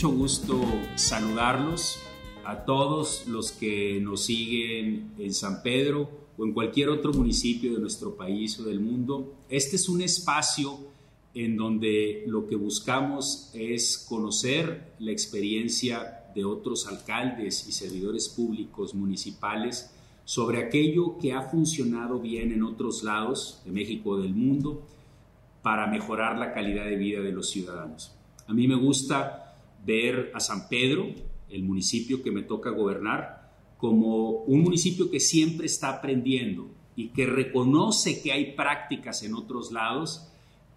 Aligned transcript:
mucho 0.00 0.16
gusto 0.16 0.58
saludarlos 0.94 1.98
a 2.46 2.64
todos 2.64 3.26
los 3.26 3.52
que 3.52 4.00
nos 4.00 4.24
siguen 4.24 5.12
en 5.18 5.34
San 5.34 5.62
Pedro 5.62 6.08
o 6.38 6.46
en 6.46 6.54
cualquier 6.54 6.88
otro 6.88 7.12
municipio 7.12 7.74
de 7.74 7.80
nuestro 7.80 8.16
país 8.16 8.58
o 8.58 8.62
del 8.62 8.80
mundo. 8.80 9.34
Este 9.50 9.76
es 9.76 9.90
un 9.90 10.00
espacio 10.00 10.78
en 11.34 11.54
donde 11.54 12.24
lo 12.26 12.46
que 12.46 12.56
buscamos 12.56 13.50
es 13.52 13.98
conocer 14.08 14.94
la 15.00 15.12
experiencia 15.12 16.24
de 16.34 16.46
otros 16.46 16.86
alcaldes 16.86 17.68
y 17.68 17.72
servidores 17.72 18.30
públicos 18.30 18.94
municipales 18.94 19.90
sobre 20.24 20.64
aquello 20.64 21.18
que 21.18 21.34
ha 21.34 21.42
funcionado 21.42 22.20
bien 22.20 22.52
en 22.52 22.62
otros 22.62 23.02
lados 23.02 23.60
de 23.66 23.72
México 23.72 24.12
o 24.12 24.16
del 24.16 24.32
mundo 24.34 24.82
para 25.60 25.86
mejorar 25.88 26.38
la 26.38 26.54
calidad 26.54 26.86
de 26.86 26.96
vida 26.96 27.20
de 27.20 27.32
los 27.32 27.50
ciudadanos. 27.50 28.14
A 28.46 28.54
mí 28.54 28.66
me 28.66 28.76
gusta 28.76 29.49
ver 29.84 30.30
a 30.34 30.40
San 30.40 30.68
Pedro, 30.68 31.08
el 31.48 31.62
municipio 31.62 32.22
que 32.22 32.30
me 32.30 32.42
toca 32.42 32.70
gobernar, 32.70 33.50
como 33.78 34.30
un 34.44 34.60
municipio 34.60 35.10
que 35.10 35.20
siempre 35.20 35.66
está 35.66 35.90
aprendiendo 35.90 36.70
y 36.96 37.08
que 37.08 37.26
reconoce 37.26 38.22
que 38.22 38.32
hay 38.32 38.52
prácticas 38.52 39.22
en 39.22 39.34
otros 39.34 39.72
lados 39.72 40.28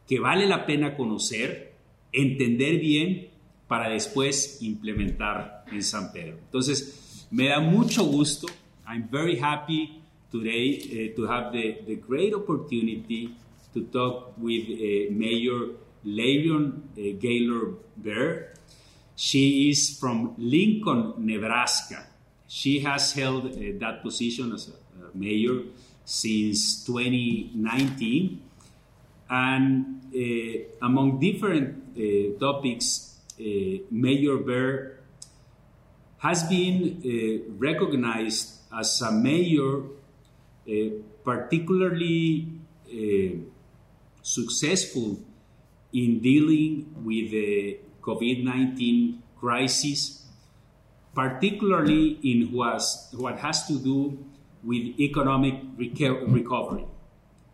que 0.08 0.20
vale 0.20 0.48
la 0.48 0.66
pena 0.66 0.96
conocer, 0.96 1.74
entender 2.12 2.80
bien 2.80 3.30
para 3.68 3.90
después 3.90 4.62
implementar 4.62 5.66
en 5.72 5.84
San 5.84 6.12
Pedro. 6.12 6.38
Entonces, 6.46 7.28
me 7.32 7.48
da 7.48 7.60
mucho 7.60 8.06
gusto. 8.06 8.48
I'm 8.88 9.10
very 9.10 9.40
happy 9.40 10.02
today 10.32 11.12
uh, 11.14 11.16
to 11.16 11.28
have 11.28 11.52
the, 11.52 11.84
the 11.86 11.96
great 11.96 12.34
opportunity 12.34 13.36
to 13.74 13.82
talk 13.92 14.34
with 14.38 14.64
uh, 14.70 15.12
Mayor 15.12 15.72
Levion 16.06 16.84
uh, 16.98 17.18
Gaylor 17.20 17.74
Bear. 17.98 18.54
She 19.16 19.70
is 19.70 19.98
from 20.00 20.36
Lincoln, 20.38 21.14
Nebraska. 21.18 22.06
She 22.48 22.80
has 22.80 23.14
held 23.14 23.46
uh, 23.46 23.56
that 23.80 24.02
position 24.02 24.54
as 24.54 24.70
a, 24.70 25.06
a 25.06 25.18
mayor 25.18 25.64
since 26.04 26.84
2019. 26.86 28.42
And 29.30 30.02
uh, 30.16 30.86
among 30.86 31.20
different 31.20 31.98
uh, 31.98 32.40
topics, 32.40 33.18
uh, 33.40 33.44
Mayor 33.90 34.38
Baird 34.38 35.00
has 36.20 36.44
been 36.44 37.54
recognized 37.60 38.60
as 38.74 39.02
a 39.02 39.12
mayor 39.12 39.84
particularly 41.26 42.48
successful 44.22 45.20
in 45.92 46.20
dealing 46.22 46.96
with 47.04 47.32
the 47.32 47.78
COVID 48.04 48.44
19 48.44 49.24
crisis, 49.40 50.26
particularly 51.16 52.20
in 52.24 52.52
what's, 52.52 53.14
what 53.14 53.40
has 53.40 53.68
to 53.68 53.80
do 53.80 54.18
with 54.64 55.00
economic 55.00 55.56
recovery. 55.78 56.86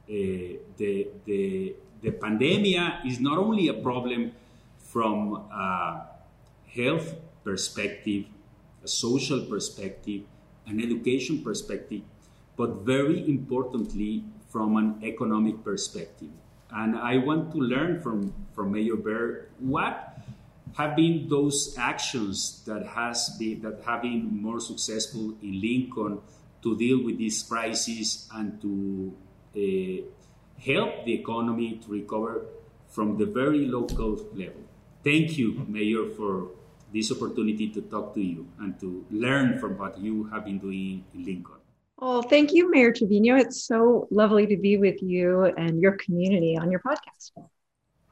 Uh, 0.09 0.57
the, 0.77 1.07
the, 1.25 1.75
the 2.01 2.11
pandemic 2.11 3.05
is 3.05 3.19
not 3.19 3.37
only 3.37 3.67
a 3.67 3.73
problem 3.73 4.31
from 4.77 5.35
a 5.51 6.05
health 6.75 7.15
perspective, 7.43 8.25
a 8.83 8.87
social 8.87 9.41
perspective, 9.45 10.21
an 10.67 10.79
education 10.79 11.43
perspective, 11.43 12.01
but 12.55 12.85
very 12.85 13.27
importantly, 13.27 14.23
from 14.49 14.77
an 14.77 14.99
economic 15.03 15.63
perspective. 15.63 16.29
And 16.71 16.95
I 16.97 17.17
want 17.17 17.51
to 17.53 17.57
learn 17.57 18.01
from, 18.01 18.33
from 18.53 18.71
Mayor 18.71 18.95
Baird 18.95 19.49
what 19.59 20.18
have 20.77 20.95
been 20.95 21.27
those 21.27 21.75
actions 21.77 22.63
that 22.65 22.85
has 22.85 23.35
been 23.39 23.61
that 23.61 23.81
have 23.85 24.01
been 24.01 24.41
more 24.41 24.59
successful 24.59 25.33
in 25.41 25.61
Lincoln 25.61 26.19
to 26.61 26.77
deal 26.77 27.03
with 27.03 27.17
this 27.17 27.43
crisis 27.43 28.27
and 28.33 28.61
to 28.61 29.13
uh, 29.55 30.03
help 30.61 31.05
the 31.05 31.13
economy 31.13 31.79
to 31.83 31.91
recover 31.91 32.45
from 32.89 33.17
the 33.17 33.25
very 33.25 33.65
local 33.65 34.15
level. 34.33 34.63
Thank 35.03 35.37
you, 35.37 35.65
Mayor, 35.67 36.09
for 36.09 36.51
this 36.93 37.11
opportunity 37.11 37.69
to 37.69 37.81
talk 37.81 38.13
to 38.15 38.21
you 38.21 38.47
and 38.59 38.79
to 38.79 39.05
learn 39.11 39.59
from 39.59 39.77
what 39.77 39.97
you 39.97 40.25
have 40.25 40.45
been 40.45 40.59
doing 40.59 41.05
in 41.13 41.25
Lincoln. 41.25 41.55
Oh, 42.01 42.21
thank 42.21 42.53
you, 42.53 42.69
Mayor 42.71 42.91
Trevino. 42.93 43.35
It's 43.35 43.65
so 43.65 44.07
lovely 44.09 44.47
to 44.47 44.57
be 44.57 44.77
with 44.77 45.01
you 45.01 45.43
and 45.43 45.81
your 45.81 45.97
community 45.97 46.57
on 46.57 46.71
your 46.71 46.79
podcast. 46.79 47.31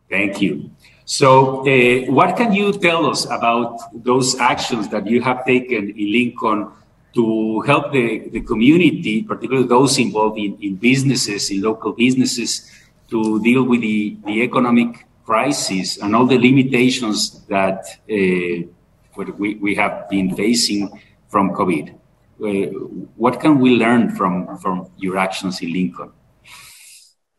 Thank 0.09 0.41
you. 0.41 0.72
So, 1.06 1.62
uh, 1.62 2.12
what 2.12 2.35
can 2.35 2.51
you 2.53 2.73
tell 2.73 3.06
us 3.06 3.25
about 3.25 3.79
those 3.94 4.38
actions 4.40 4.90
that 4.90 5.07
you 5.07 5.22
have 5.22 5.45
taken 5.45 5.90
in 5.90 6.12
Lincoln 6.12 6.72
to 7.13 7.62
help 7.62 7.94
the, 7.94 8.29
the 8.29 8.41
community, 8.41 9.23
particularly 9.23 9.67
those 9.67 9.97
involved 10.00 10.38
in, 10.38 10.57
in 10.62 10.75
businesses, 10.75 11.50
in 11.50 11.62
local 11.62 11.94
businesses, 11.94 12.69
to 13.09 13.41
deal 13.41 13.63
with 13.63 13.81
the, 13.81 14.17
the 14.25 14.41
economic 14.41 15.06
crisis 15.25 15.97
and 15.97 16.16
all 16.16 16.25
the 16.25 16.38
limitations 16.38 17.41
that 17.47 17.85
uh, 18.12 18.67
we, 19.16 19.56
we 19.56 19.75
have 19.75 20.09
been 20.09 20.35
facing 20.35 20.90
from 21.29 21.51
COVID? 21.51 21.94
Uh, 22.40 22.69
what 23.16 23.40
can 23.40 23.59
we 23.59 23.72
learn 23.72 24.16
from 24.16 24.57
from 24.57 24.91
your 24.97 25.17
actions 25.17 25.62
in 25.62 25.73
Lincoln? 25.73 26.12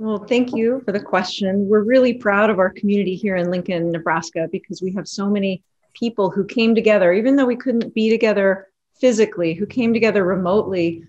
Well, 0.00 0.18
thank 0.18 0.54
you 0.54 0.80
for 0.84 0.92
the 0.92 1.00
question. 1.00 1.68
We're 1.68 1.82
really 1.82 2.12
proud 2.12 2.50
of 2.50 2.60
our 2.60 2.70
community 2.70 3.16
here 3.16 3.34
in 3.34 3.50
Lincoln, 3.50 3.90
Nebraska, 3.90 4.48
because 4.52 4.80
we 4.80 4.92
have 4.92 5.08
so 5.08 5.28
many 5.28 5.64
people 5.92 6.30
who 6.30 6.44
came 6.44 6.72
together, 6.72 7.12
even 7.12 7.34
though 7.34 7.46
we 7.46 7.56
couldn't 7.56 7.92
be 7.94 8.08
together 8.08 8.68
physically, 9.00 9.54
who 9.54 9.66
came 9.66 9.92
together 9.92 10.22
remotely 10.24 11.02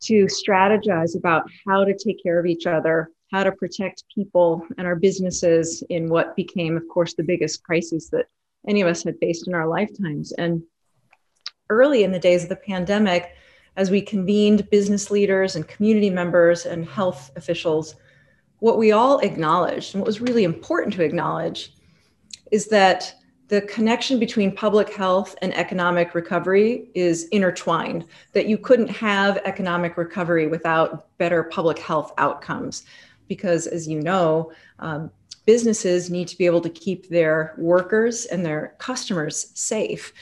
to 0.00 0.26
strategize 0.26 1.16
about 1.16 1.48
how 1.66 1.84
to 1.84 1.96
take 1.96 2.22
care 2.22 2.38
of 2.38 2.44
each 2.44 2.66
other, 2.66 3.08
how 3.32 3.44
to 3.44 3.52
protect 3.52 4.04
people 4.14 4.62
and 4.76 4.86
our 4.86 4.96
businesses 4.96 5.82
in 5.88 6.10
what 6.10 6.36
became, 6.36 6.76
of 6.76 6.86
course, 6.92 7.14
the 7.14 7.22
biggest 7.22 7.64
crisis 7.64 8.10
that 8.10 8.26
any 8.68 8.82
of 8.82 8.88
us 8.88 9.02
had 9.02 9.18
faced 9.20 9.48
in 9.48 9.54
our 9.54 9.66
lifetimes. 9.66 10.32
And 10.32 10.62
early 11.70 12.04
in 12.04 12.12
the 12.12 12.18
days 12.18 12.42
of 12.42 12.50
the 12.50 12.56
pandemic, 12.56 13.36
as 13.78 13.90
we 13.90 14.02
convened 14.02 14.68
business 14.68 15.10
leaders 15.10 15.56
and 15.56 15.66
community 15.66 16.10
members 16.10 16.66
and 16.66 16.84
health 16.84 17.30
officials, 17.36 17.94
what 18.64 18.78
we 18.78 18.92
all 18.92 19.18
acknowledged 19.18 19.94
and 19.94 20.00
what 20.00 20.06
was 20.06 20.22
really 20.22 20.42
important 20.42 20.94
to 20.94 21.02
acknowledge 21.02 21.74
is 22.50 22.68
that 22.68 23.14
the 23.48 23.60
connection 23.60 24.18
between 24.18 24.50
public 24.50 24.90
health 24.90 25.36
and 25.42 25.54
economic 25.54 26.14
recovery 26.14 26.88
is 26.94 27.24
intertwined, 27.24 28.06
that 28.32 28.46
you 28.46 28.56
couldn't 28.56 28.88
have 28.88 29.36
economic 29.44 29.98
recovery 29.98 30.46
without 30.46 31.14
better 31.18 31.42
public 31.42 31.78
health 31.78 32.14
outcomes. 32.16 32.84
Because, 33.28 33.66
as 33.66 33.86
you 33.86 34.00
know, 34.00 34.50
um, 34.78 35.10
businesses 35.44 36.08
need 36.08 36.26
to 36.28 36.38
be 36.38 36.46
able 36.46 36.62
to 36.62 36.70
keep 36.70 37.10
their 37.10 37.52
workers 37.58 38.24
and 38.24 38.46
their 38.46 38.76
customers 38.78 39.50
safe 39.52 40.14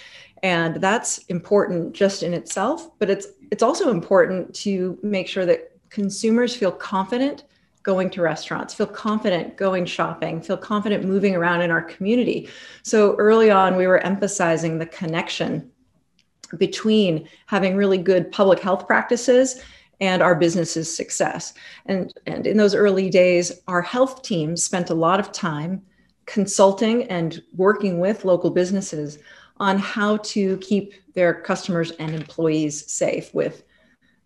and 0.43 0.81
that's 0.81 1.19
important 1.29 1.93
just 1.93 2.25
in 2.25 2.35
itself 2.35 2.91
but 2.99 3.09
it's 3.09 3.29
it's 3.53 3.63
also 3.63 3.89
important 3.91 4.53
to 4.53 4.99
make 5.05 5.29
sure 5.29 5.47
that 5.47 5.71
consumers 5.91 6.57
feel 6.57 6.73
confident 6.73 7.45
going 7.83 8.11
to 8.11 8.23
restaurants 8.23 8.75
feel 8.75 8.87
confident 8.87 9.57
going 9.57 9.85
shopping 9.85 10.41
feel 10.41 10.57
confident 10.57 11.05
moving 11.05 11.35
around 11.35 11.63
in 11.63 11.71
our 11.71 11.83
community. 11.83 12.49
So 12.83 13.15
early 13.17 13.51
on 13.51 13.77
we 13.77 13.87
were 13.87 13.99
emphasizing 13.99 14.79
the 14.79 14.87
connection 14.87 15.71
between 16.59 17.29
having 17.47 17.77
really 17.77 17.99
good 17.99 18.31
public 18.31 18.61
health 18.61 18.87
practices 18.87 19.61
and 20.01 20.21
our 20.21 20.35
business's 20.35 20.95
success. 20.95 21.55
And 21.87 22.13
and 22.27 22.47
in 22.47 22.57
those 22.57 22.75
early 22.75 23.11
days 23.11 23.53
our 23.69 23.83
health 23.83 24.23
teams 24.23 24.65
spent 24.65 24.91
a 24.91 24.95
lot 24.95 25.21
of 25.21 25.33
time 25.33 25.83
consulting 26.27 27.05
and 27.05 27.43
working 27.57 27.99
with 27.99 28.25
local 28.25 28.51
businesses 28.51 29.19
on 29.59 29.79
how 29.79 30.17
to 30.19 30.57
keep 30.59 30.95
their 31.15 31.35
customers 31.35 31.91
and 31.93 32.15
employees 32.15 32.91
safe 32.91 33.33
with 33.35 33.65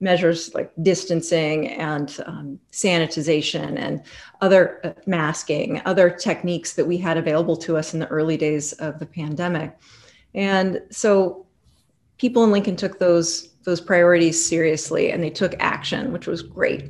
measures 0.01 0.55
like 0.55 0.71
distancing 0.83 1.69
and 1.69 2.19
um, 2.27 2.61
sanitization 2.71 3.79
and 3.79 4.03
other 4.41 4.81
uh, 4.85 4.93
masking, 5.07 5.81
other 5.87 6.11
techniques 6.11 6.75
that 6.75 6.87
we 6.87 6.99
had 6.99 7.17
available 7.17 7.57
to 7.57 7.77
us 7.77 7.95
in 7.95 8.01
the 8.01 8.09
early 8.09 8.37
days 8.37 8.73
of 8.75 8.99
the 8.99 9.07
pandemic. 9.07 9.77
And 10.35 10.83
so 10.91 11.47
people 12.19 12.45
in 12.45 12.53
Lincoln 12.53 12.77
took 12.77 12.99
those 12.99 13.49
those 13.65 13.81
priorities 13.81 14.43
seriously 14.43 15.11
and 15.11 15.23
they 15.23 15.31
took 15.31 15.55
action, 15.59 16.13
which 16.13 16.29
was 16.29 16.41
great. 16.41 16.89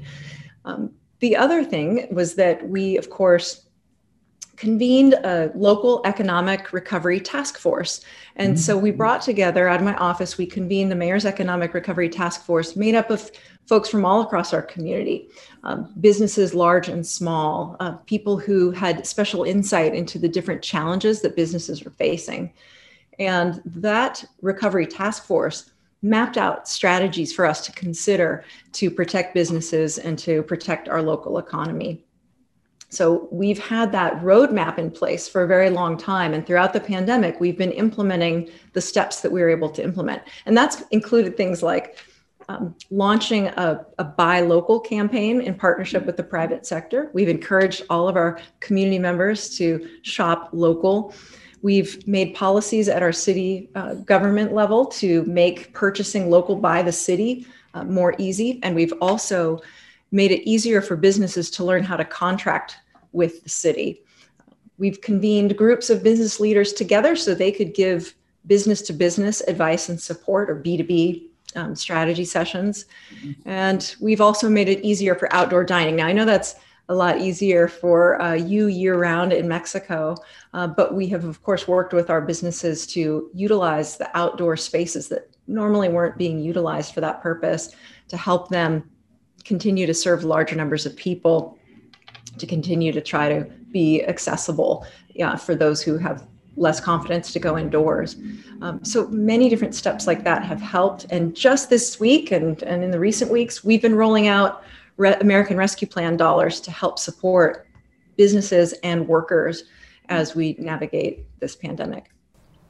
Um, 0.66 0.92
the 1.20 1.34
other 1.34 1.64
thing 1.64 2.06
was 2.10 2.34
that 2.34 2.68
we, 2.68 2.98
of 2.98 3.08
course, 3.08 3.65
convened 4.56 5.14
a 5.14 5.50
local 5.54 6.00
economic 6.04 6.72
recovery 6.72 7.20
task 7.20 7.58
force. 7.58 8.00
And 8.36 8.54
mm-hmm. 8.54 8.60
so 8.60 8.76
we 8.76 8.90
brought 8.90 9.22
together 9.22 9.68
out 9.68 9.80
of 9.80 9.84
my 9.84 9.94
office, 9.96 10.38
we 10.38 10.46
convened 10.46 10.90
the 10.90 10.96
Mayor's 10.96 11.26
Economic 11.26 11.74
Recovery 11.74 12.08
Task 12.08 12.44
Force 12.44 12.76
made 12.76 12.94
up 12.94 13.10
of 13.10 13.30
folks 13.66 13.88
from 13.88 14.04
all 14.04 14.22
across 14.22 14.54
our 14.54 14.62
community, 14.62 15.28
um, 15.64 15.92
businesses 16.00 16.54
large 16.54 16.88
and 16.88 17.06
small, 17.06 17.76
uh, 17.80 17.92
people 18.06 18.38
who 18.38 18.70
had 18.70 19.06
special 19.06 19.44
insight 19.44 19.94
into 19.94 20.18
the 20.18 20.28
different 20.28 20.62
challenges 20.62 21.20
that 21.20 21.36
businesses 21.36 21.84
were 21.84 21.90
facing. 21.92 22.52
And 23.18 23.60
that 23.64 24.24
recovery 24.42 24.86
task 24.86 25.24
force 25.24 25.70
mapped 26.02 26.36
out 26.36 26.68
strategies 26.68 27.32
for 27.32 27.44
us 27.44 27.64
to 27.66 27.72
consider 27.72 28.44
to 28.72 28.90
protect 28.90 29.34
businesses 29.34 29.98
and 29.98 30.18
to 30.20 30.42
protect 30.44 30.88
our 30.88 31.02
local 31.02 31.38
economy. 31.38 32.05
So 32.88 33.28
we've 33.32 33.58
had 33.58 33.90
that 33.92 34.14
roadmap 34.20 34.78
in 34.78 34.90
place 34.90 35.28
for 35.28 35.42
a 35.42 35.46
very 35.46 35.70
long 35.70 35.96
time. 35.96 36.32
And 36.32 36.46
throughout 36.46 36.72
the 36.72 36.80
pandemic, 36.80 37.40
we've 37.40 37.58
been 37.58 37.72
implementing 37.72 38.48
the 38.74 38.80
steps 38.80 39.20
that 39.22 39.32
we 39.32 39.40
were 39.40 39.48
able 39.48 39.70
to 39.70 39.82
implement. 39.82 40.22
And 40.46 40.56
that's 40.56 40.82
included 40.92 41.36
things 41.36 41.62
like 41.62 41.98
um, 42.48 42.76
launching 42.90 43.48
a, 43.48 43.84
a, 43.98 44.04
buy 44.04 44.40
local 44.40 44.78
campaign 44.78 45.40
in 45.40 45.54
partnership 45.54 46.06
with 46.06 46.16
the 46.16 46.22
private 46.22 46.64
sector. 46.64 47.10
We've 47.12 47.28
encouraged 47.28 47.82
all 47.90 48.08
of 48.08 48.14
our 48.14 48.38
community 48.60 49.00
members 49.00 49.56
to 49.56 49.88
shop 50.02 50.50
local. 50.52 51.12
We've 51.62 52.06
made 52.06 52.36
policies 52.36 52.88
at 52.88 53.02
our 53.02 53.12
city 53.12 53.68
uh, 53.74 53.94
government 53.94 54.52
level 54.52 54.86
to 54.86 55.24
make 55.24 55.72
purchasing 55.72 56.30
local 56.30 56.54
by 56.54 56.82
the 56.82 56.92
city 56.92 57.46
uh, 57.74 57.82
more 57.82 58.14
easy. 58.18 58.60
And 58.62 58.76
we've 58.76 58.94
also 59.00 59.60
made 60.16 60.32
it 60.32 60.48
easier 60.48 60.80
for 60.80 60.96
businesses 60.96 61.50
to 61.50 61.62
learn 61.62 61.82
how 61.84 61.96
to 61.96 62.04
contract 62.04 62.78
with 63.12 63.44
the 63.44 63.50
city. 63.50 64.02
We've 64.78 65.00
convened 65.02 65.58
groups 65.58 65.90
of 65.90 66.02
business 66.02 66.40
leaders 66.40 66.72
together 66.72 67.14
so 67.16 67.34
they 67.34 67.52
could 67.52 67.74
give 67.74 68.14
business 68.46 68.80
to 68.82 68.94
business 68.94 69.42
advice 69.42 69.90
and 69.90 70.00
support 70.00 70.48
or 70.48 70.56
B2B 70.56 71.26
um, 71.54 71.74
strategy 71.74 72.24
sessions. 72.24 72.86
And 73.44 73.94
we've 74.00 74.22
also 74.22 74.48
made 74.48 74.70
it 74.70 74.82
easier 74.82 75.14
for 75.14 75.30
outdoor 75.34 75.64
dining. 75.64 75.96
Now, 75.96 76.06
I 76.06 76.12
know 76.12 76.24
that's 76.24 76.56
a 76.88 76.94
lot 76.94 77.20
easier 77.20 77.68
for 77.68 78.20
uh, 78.22 78.34
you 78.34 78.68
year 78.68 78.96
round 78.98 79.34
in 79.34 79.46
Mexico, 79.46 80.16
uh, 80.54 80.66
but 80.66 80.94
we 80.94 81.08
have, 81.08 81.24
of 81.24 81.42
course, 81.42 81.68
worked 81.68 81.92
with 81.92 82.08
our 82.08 82.22
businesses 82.22 82.86
to 82.88 83.28
utilize 83.34 83.98
the 83.98 84.08
outdoor 84.16 84.56
spaces 84.56 85.08
that 85.08 85.28
normally 85.46 85.88
weren't 85.90 86.16
being 86.16 86.38
utilized 86.38 86.94
for 86.94 87.02
that 87.02 87.20
purpose 87.20 87.74
to 88.08 88.16
help 88.16 88.48
them 88.48 88.88
continue 89.46 89.86
to 89.86 89.94
serve 89.94 90.24
larger 90.24 90.56
numbers 90.56 90.86
of 90.86 90.96
people, 90.96 91.58
to 92.38 92.46
continue 92.46 92.92
to 92.92 93.00
try 93.00 93.28
to 93.28 93.44
be 93.70 94.04
accessible 94.04 94.86
yeah, 95.14 95.36
for 95.36 95.54
those 95.54 95.80
who 95.82 95.96
have 95.98 96.26
less 96.56 96.80
confidence 96.80 97.32
to 97.32 97.38
go 97.38 97.58
indoors. 97.58 98.16
Um, 98.62 98.82
so 98.84 99.06
many 99.08 99.48
different 99.48 99.74
steps 99.74 100.06
like 100.06 100.24
that 100.24 100.42
have 100.44 100.60
helped. 100.60 101.06
And 101.10 101.34
just 101.34 101.70
this 101.70 102.00
week 102.00 102.32
and, 102.32 102.62
and 102.62 102.82
in 102.82 102.90
the 102.90 102.98
recent 102.98 103.30
weeks, 103.30 103.62
we've 103.62 103.82
been 103.82 103.94
rolling 103.94 104.26
out 104.26 104.62
Re- 104.96 105.16
American 105.20 105.56
Rescue 105.56 105.86
Plan 105.86 106.16
dollars 106.16 106.60
to 106.60 106.70
help 106.70 106.98
support 106.98 107.66
businesses 108.16 108.72
and 108.82 109.06
workers 109.06 109.64
as 110.08 110.34
we 110.34 110.56
navigate 110.58 111.24
this 111.40 111.54
pandemic. 111.54 112.10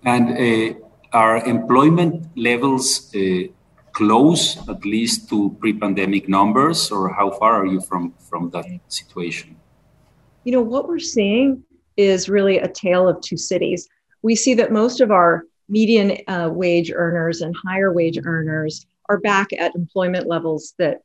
And 0.05 0.77
uh, 1.13 1.41
employment 1.47 2.27
levels 2.37 3.15
uh, 3.15 3.49
close 3.97 4.59
at 4.69 4.85
least 4.85 5.27
to 5.31 5.57
pre-pandemic 5.59 6.29
numbers 6.29 6.91
or 6.91 7.09
how 7.09 7.31
far 7.31 7.63
are 7.63 7.67
you 7.67 7.81
from 7.81 8.13
from 8.29 8.51
that 8.51 8.67
situation? 8.89 9.57
You 10.45 10.53
know 10.53 10.61
what 10.61 10.87
we're 10.87 11.09
seeing 11.17 11.65
is 11.97 12.29
really 12.29 12.59
a 12.59 12.69
tale 12.69 13.09
of 13.09 13.23
two 13.23 13.39
cities. 13.39 13.89
We 14.21 14.35
see 14.37 14.55
that 14.55 14.71
most 14.71 15.01
of 15.01 15.11
our 15.11 15.45
median 15.71 16.19
uh, 16.29 16.51
wage 16.53 16.93
earners 16.95 17.41
and 17.41 17.57
higher 17.67 17.91
wage 17.91 18.19
earners 18.23 18.87
are 19.09 19.19
back 19.19 19.49
at 19.59 19.75
employment 19.75 20.27
levels 20.27 20.75
that 20.79 20.99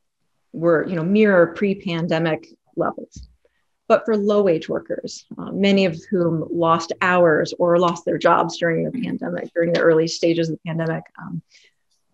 were 0.52 0.86
you 0.86 0.96
know 0.96 1.04
mirror 1.18 1.46
pre-pandemic 1.46 2.42
levels. 2.76 3.26
But 3.88 4.04
for 4.04 4.16
low 4.18 4.42
wage 4.42 4.68
workers 4.68 5.24
uh, 5.38 5.50
many 5.50 5.86
of 5.86 5.96
whom 6.10 6.46
lost 6.52 6.92
hours 7.00 7.54
or 7.58 7.78
lost 7.78 8.04
their 8.04 8.18
jobs 8.18 8.58
during 8.58 8.84
the 8.84 8.96
pandemic 9.04 9.50
during 9.54 9.72
the 9.72 9.80
early 9.80 10.08
stages 10.08 10.50
of 10.50 10.56
the 10.56 10.68
pandemic 10.68 11.04
um, 11.20 11.42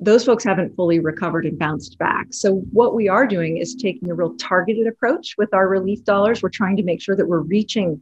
those 0.00 0.24
folks 0.24 0.44
haven't 0.44 0.76
fully 0.76 1.00
recovered 1.00 1.44
and 1.44 1.58
bounced 1.58 1.98
back. 1.98 2.28
So, 2.30 2.56
what 2.72 2.94
we 2.94 3.08
are 3.08 3.26
doing 3.26 3.56
is 3.56 3.74
taking 3.74 4.10
a 4.10 4.14
real 4.14 4.34
targeted 4.36 4.86
approach 4.86 5.34
with 5.36 5.52
our 5.52 5.68
relief 5.68 6.04
dollars. 6.04 6.42
We're 6.42 6.50
trying 6.50 6.76
to 6.76 6.84
make 6.84 7.02
sure 7.02 7.16
that 7.16 7.26
we're 7.26 7.40
reaching 7.40 8.00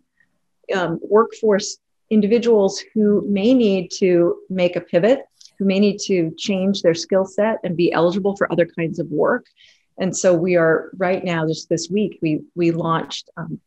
um, 0.75 0.98
workforce 1.02 1.78
individuals 2.10 2.82
who 2.94 3.26
may 3.28 3.54
need 3.54 3.90
to 3.98 4.37
make 4.50 4.76
a 4.76 4.81
pivot, 4.81 5.22
who 5.58 5.64
may 5.64 5.81
need 5.81 5.98
to 6.06 6.34
change 6.37 6.82
their 6.82 6.94
skill 6.94 7.25
set 7.25 7.58
and 7.64 7.76
be 7.76 7.93
eligible 7.93 8.37
for 8.37 8.50
other 8.52 8.66
kinds 8.66 8.99
of 8.99 9.10
work. 9.10 9.46
And 9.99 10.14
so, 10.14 10.34
we 10.34 10.56
are 10.56 10.90
right 10.99 11.25
now, 11.25 11.46
just 11.46 11.70
this 11.70 11.88
week, 11.90 12.19
we, 12.20 12.42
we 12.54 12.72
launched, 12.72 13.31
um, 13.38 13.58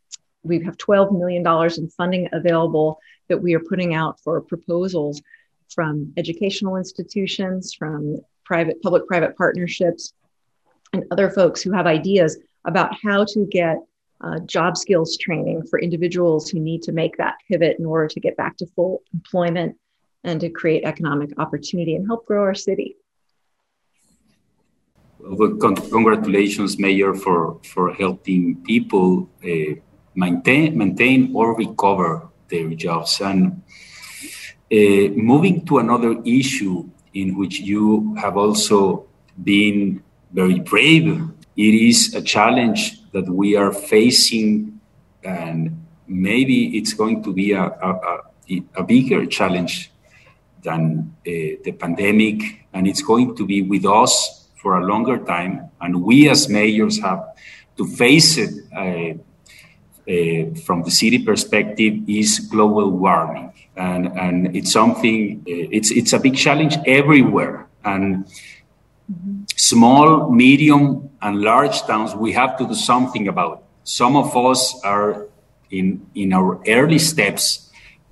we 0.43 0.63
have 0.63 0.77
$12 0.77 1.17
million 1.17 1.43
in 1.77 1.89
funding 1.89 2.29
available 2.31 2.99
that 3.27 3.41
we 3.41 3.55
are 3.55 3.59
putting 3.59 3.95
out 3.95 4.19
for 4.19 4.39
proposals 4.39 5.21
from 5.74 6.13
educational 6.18 6.75
institutions, 6.75 7.74
from 7.74 8.18
private, 8.45 8.81
public 8.81 9.07
private 9.07 9.38
partnerships, 9.38 10.13
and 10.94 11.04
other 11.12 11.30
folks 11.30 11.62
who 11.62 11.71
have 11.71 11.88
ideas 11.88 12.38
about 12.66 12.95
how 13.04 13.24
to 13.24 13.45
get 13.45 13.77
uh, 14.21 14.39
job 14.39 14.75
skills 14.75 15.18
training 15.18 15.66
for 15.69 15.80
individuals 15.80 16.50
who 16.50 16.60
need 16.60 16.81
to 16.83 16.92
make 16.92 17.16
that 17.18 17.36
pivot 17.48 17.77
in 17.80 17.86
order 17.86 18.07
to 18.07 18.19
get 18.19 18.36
back 18.36 18.57
to 18.57 18.66
full 18.75 19.01
employment 19.13 19.77
and 20.24 20.42
to 20.42 20.50
create 20.50 20.83
economic 20.83 21.31
opportunity 21.38 21.95
and 21.95 22.06
help 22.06 22.25
grow 22.25 22.42
our 22.42 22.56
city. 22.56 22.98
Well, 25.19 25.56
con- 25.56 25.75
congratulations, 25.75 26.80
Mayor, 26.80 27.13
for, 27.13 27.60
for 27.63 27.94
helping 27.94 28.62
people 28.63 29.30
uh, 29.44 29.75
maintain, 30.16 30.77
maintain 30.77 31.31
or 31.36 31.56
recover 31.56 32.27
their 32.50 32.69
jobs. 32.69 33.21
And 33.21 33.62
uh, 34.71 35.10
moving 35.16 35.66
to 35.66 35.80
another 35.80 36.21
issue 36.25 36.89
in 37.13 37.38
which 37.38 37.60
you 37.60 38.16
have 38.16 38.38
also 38.38 39.06
been 39.44 40.04
very 40.31 40.60
brave, 40.60 41.07
it 41.57 41.74
is 41.74 42.13
a 42.13 42.21
challenge 42.21 43.01
that 43.12 43.27
we 43.27 43.56
are 43.56 43.74
facing, 43.74 44.80
and 45.24 45.86
maybe 46.07 46.77
it's 46.77 46.94
going 46.94 47.24
to 47.24 47.33
be 47.33 47.54
a, 47.54 47.63
a, 47.63 48.30
a 48.75 48.83
bigger 48.83 49.25
challenge 49.25 49.92
than 50.63 51.16
uh, 51.25 51.31
the 51.63 51.75
pandemic, 51.80 52.66
and 52.74 52.88
it's 52.88 53.01
going 53.01 53.35
to 53.35 53.45
be 53.45 53.61
with 53.61 53.85
us 53.85 54.47
for 54.56 54.78
a 54.78 54.85
longer 54.85 55.18
time. 55.18 55.69
And 55.81 56.04
we 56.04 56.30
as 56.30 56.49
mayors 56.49 56.99
have 57.02 57.23
to 57.78 57.88
face 57.88 58.38
it 58.38 58.52
uh, 58.76 59.18
uh, 60.09 60.59
from 60.66 60.83
the 60.83 60.92
city 60.92 61.19
perspective 61.19 61.94
is 62.07 62.39
global 62.39 62.89
warming, 62.89 63.54
and 63.75 64.07
and 64.18 64.56
it's 64.56 64.71
something. 64.71 65.39
Uh, 65.47 65.78
it's 65.78 65.92
it's 65.92 66.13
a 66.13 66.19
big 66.19 66.35
challenge 66.35 66.78
everywhere, 66.85 67.68
and 67.85 68.25
small, 69.56 70.31
medium, 70.31 71.09
and 71.21 71.42
large 71.42 71.81
towns 71.83 72.16
we 72.16 72.31
have 72.31 72.57
to 72.57 72.68
do 72.68 72.73
something 72.73 73.28
about. 73.28 73.59
it. 73.59 73.63
Some 73.83 74.16
of 74.16 74.35
us 74.35 74.81
are 74.83 75.28
in 75.69 76.06
in 76.16 76.33
our 76.33 76.59
early 76.68 76.99
steps. 76.99 77.66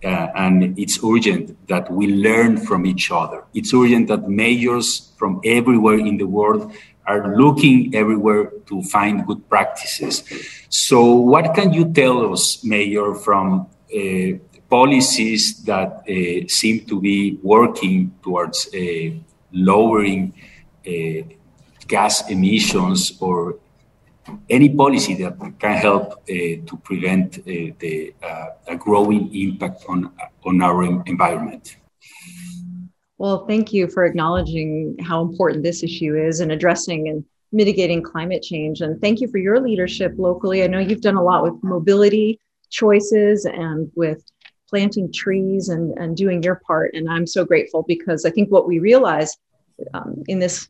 Uh, 0.03 0.27
and 0.35 0.77
it's 0.77 1.03
urgent 1.03 1.57
that 1.67 1.91
we 1.91 2.05
learn 2.05 2.55
from 2.55 2.85
each 2.85 3.09
other. 3.09 3.43
It's 3.55 3.73
urgent 3.73 4.09
that 4.09 4.29
mayors 4.29 5.11
from 5.17 5.41
everywhere 5.43 5.97
in 5.97 6.17
the 6.17 6.27
world 6.27 6.71
are 7.07 7.35
looking 7.35 7.95
everywhere 7.95 8.51
to 8.67 8.83
find 8.83 9.25
good 9.25 9.47
practices. 9.49 10.23
So, 10.69 11.15
what 11.15 11.55
can 11.55 11.73
you 11.73 11.91
tell 11.91 12.33
us, 12.33 12.63
Mayor, 12.63 13.15
from 13.15 13.67
uh, 13.95 14.37
policies 14.69 15.63
that 15.63 16.03
uh, 16.09 16.47
seem 16.47 16.85
to 16.85 16.99
be 16.99 17.39
working 17.41 18.13
towards 18.21 18.67
uh, 18.73 19.11
lowering 19.53 20.33
uh, 20.85 21.23
gas 21.87 22.29
emissions 22.29 23.17
or 23.21 23.57
any 24.49 24.67
policy 24.67 25.13
that 25.15 25.37
can 25.57 25.77
help 25.77 26.11
uh, 26.11 26.25
to 26.27 26.79
prevent 26.83 27.39
uh, 27.39 27.71
the 27.79 28.13
a 28.67 28.75
growing 28.75 29.33
impact 29.33 29.85
on 29.87 30.11
on 30.43 30.61
our 30.61 30.83
environment? 31.05 31.77
Well, 33.17 33.47
thank 33.47 33.73
you 33.73 33.87
for 33.87 34.05
acknowledging 34.05 34.97
how 35.01 35.21
important 35.21 35.63
this 35.63 35.83
issue 35.83 36.15
is 36.15 36.39
and 36.39 36.51
addressing 36.51 37.09
and 37.09 37.25
mitigating 37.51 38.03
climate 38.03 38.43
change. 38.43 38.81
And 38.81 39.01
thank 39.01 39.21
you 39.21 39.27
for 39.27 39.39
your 39.39 39.59
leadership 39.59 40.13
locally. 40.17 40.63
I 40.63 40.67
know 40.67 40.79
you've 40.79 41.01
done 41.01 41.15
a 41.15 41.23
lot 41.23 41.43
with 41.43 41.63
mobility 41.63 42.39
choices 42.69 43.45
and 43.45 43.91
with 43.95 44.23
planting 44.69 45.11
trees 45.11 45.69
and, 45.69 45.97
and 45.97 46.15
doing 46.15 46.43
your 46.43 46.61
part. 46.67 46.93
And 46.93 47.09
I'm 47.09 47.25
so 47.25 47.45
grateful 47.45 47.83
because 47.87 48.25
I 48.25 48.29
think 48.29 48.49
what 48.51 48.67
we 48.67 48.79
realize 48.79 49.35
um, 49.93 50.23
in 50.27 50.39
this 50.39 50.67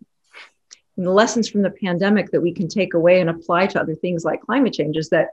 in 0.98 1.04
the 1.04 1.12
lessons 1.12 1.48
from 1.48 1.62
the 1.62 1.70
pandemic 1.70 2.32
that 2.32 2.42
we 2.42 2.51
can 2.51 2.68
take 2.68 2.94
away 2.94 3.22
and 3.22 3.30
apply 3.30 3.68
to 3.68 3.80
other 3.80 3.94
things 3.94 4.25
like 4.25 4.42
climate 4.42 4.74
change 4.74 4.98
is 4.98 5.10
that 5.10 5.30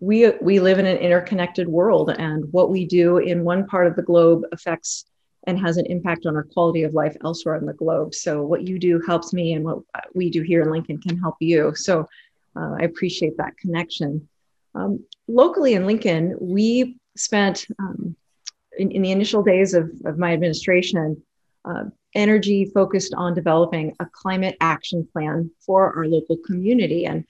we 0.00 0.30
we 0.40 0.58
live 0.58 0.78
in 0.78 0.86
an 0.86 0.96
interconnected 0.96 1.68
world 1.68 2.10
and 2.10 2.50
what 2.50 2.70
we 2.70 2.84
do 2.86 3.18
in 3.18 3.44
one 3.44 3.66
part 3.66 3.86
of 3.86 3.94
the 3.94 4.02
globe 4.02 4.42
affects 4.52 5.04
and 5.46 5.58
has 5.58 5.76
an 5.76 5.86
impact 5.86 6.26
on 6.26 6.36
our 6.36 6.44
quality 6.44 6.84
of 6.84 6.94
life 6.94 7.16
elsewhere 7.24 7.56
on 7.56 7.66
the 7.66 7.72
globe. 7.72 8.14
So, 8.14 8.42
what 8.42 8.66
you 8.66 8.78
do 8.78 9.00
helps 9.06 9.32
me, 9.32 9.54
and 9.54 9.64
what 9.64 9.78
we 10.14 10.30
do 10.30 10.42
here 10.42 10.62
in 10.62 10.70
Lincoln 10.70 10.98
can 10.98 11.18
help 11.18 11.36
you. 11.40 11.74
So, 11.74 12.08
uh, 12.56 12.76
I 12.78 12.84
appreciate 12.84 13.36
that 13.38 13.56
connection. 13.56 14.28
Um, 14.74 15.04
locally 15.28 15.74
in 15.74 15.86
Lincoln, 15.86 16.36
we 16.40 16.98
spent 17.16 17.66
um, 17.78 18.16
in, 18.78 18.90
in, 18.90 19.02
the 19.02 19.10
initial 19.10 19.42
days 19.42 19.74
of, 19.74 19.90
of 20.04 20.18
my 20.18 20.32
administration, 20.32 21.22
uh, 21.64 21.84
energy 22.14 22.64
focused 22.64 23.14
on 23.14 23.34
developing 23.34 23.94
a 24.00 24.06
climate 24.06 24.56
action 24.60 25.06
plan 25.12 25.50
for 25.60 25.94
our 25.94 26.06
local 26.06 26.36
community. 26.38 27.06
And 27.06 27.24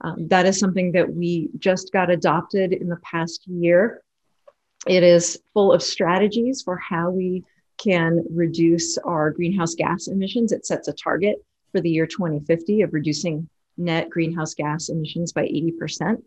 um, 0.00 0.28
that 0.28 0.46
is 0.46 0.58
something 0.58 0.92
that 0.92 1.12
we 1.12 1.50
just 1.58 1.92
got 1.92 2.10
adopted 2.10 2.72
in 2.72 2.88
the 2.88 2.98
past 2.98 3.46
year. 3.46 4.02
It 4.86 5.02
is 5.02 5.40
full 5.52 5.72
of 5.72 5.82
strategies 5.82 6.62
for 6.62 6.76
how 6.76 7.10
we 7.10 7.44
can 7.78 8.24
reduce 8.30 8.98
our 8.98 9.30
greenhouse 9.30 9.74
gas 9.74 10.08
emissions. 10.08 10.52
It 10.52 10.66
sets 10.66 10.88
a 10.88 10.92
target 10.92 11.36
for 11.72 11.80
the 11.80 11.90
year 11.90 12.06
2050 12.06 12.82
of 12.82 12.92
reducing 12.92 13.48
net 13.76 14.10
greenhouse 14.10 14.54
gas 14.54 14.88
emissions 14.88 15.32
by 15.32 15.42
80%. 15.42 16.22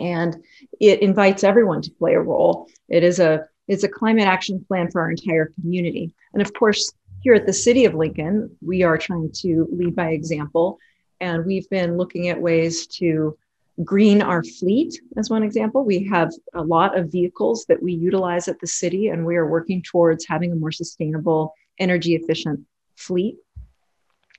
And 0.00 0.36
it 0.80 1.02
invites 1.02 1.44
everyone 1.44 1.82
to 1.82 1.90
play 1.90 2.14
a 2.14 2.20
role. 2.20 2.68
It 2.88 3.02
is 3.02 3.20
a 3.20 3.46
it's 3.66 3.84
a 3.84 3.88
climate 3.88 4.26
action 4.26 4.64
plan 4.66 4.90
for 4.90 5.02
our 5.02 5.10
entire 5.10 5.52
community. 5.60 6.14
And 6.32 6.40
of 6.40 6.54
course, 6.54 6.92
here 7.20 7.34
at 7.34 7.44
the 7.44 7.52
City 7.52 7.84
of 7.84 7.94
Lincoln, 7.94 8.56
we 8.62 8.82
are 8.82 8.96
trying 8.96 9.30
to 9.42 9.68
lead 9.70 9.94
by 9.94 10.10
example. 10.10 10.78
And 11.20 11.44
we've 11.44 11.68
been 11.68 11.98
looking 11.98 12.28
at 12.28 12.40
ways 12.40 12.86
to 12.98 13.36
green 13.84 14.22
our 14.22 14.42
fleet, 14.42 15.00
as 15.16 15.30
one 15.30 15.42
example. 15.42 15.84
We 15.84 16.04
have 16.06 16.30
a 16.54 16.62
lot 16.62 16.98
of 16.98 17.10
vehicles 17.10 17.64
that 17.68 17.82
we 17.82 17.92
utilize 17.92 18.48
at 18.48 18.60
the 18.60 18.66
city, 18.66 19.08
and 19.08 19.24
we 19.24 19.36
are 19.36 19.46
working 19.46 19.82
towards 19.82 20.26
having 20.26 20.52
a 20.52 20.56
more 20.56 20.72
sustainable, 20.72 21.54
energy 21.78 22.14
efficient 22.14 22.60
fleet. 22.96 23.36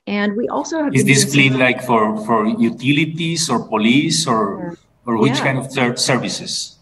And 0.06 0.36
we 0.36 0.48
also 0.48 0.82
have. 0.82 0.94
Is 0.94 1.04
this 1.04 1.32
fleet 1.32 1.52
like 1.52 1.82
for, 1.82 2.24
for 2.26 2.46
utilities 2.46 3.48
or 3.48 3.66
police 3.66 4.26
or, 4.26 4.76
or 5.06 5.18
which 5.18 5.34
yeah. 5.34 5.44
kind 5.44 5.58
of 5.58 5.70
ser- 5.70 5.96
services? 5.96 6.78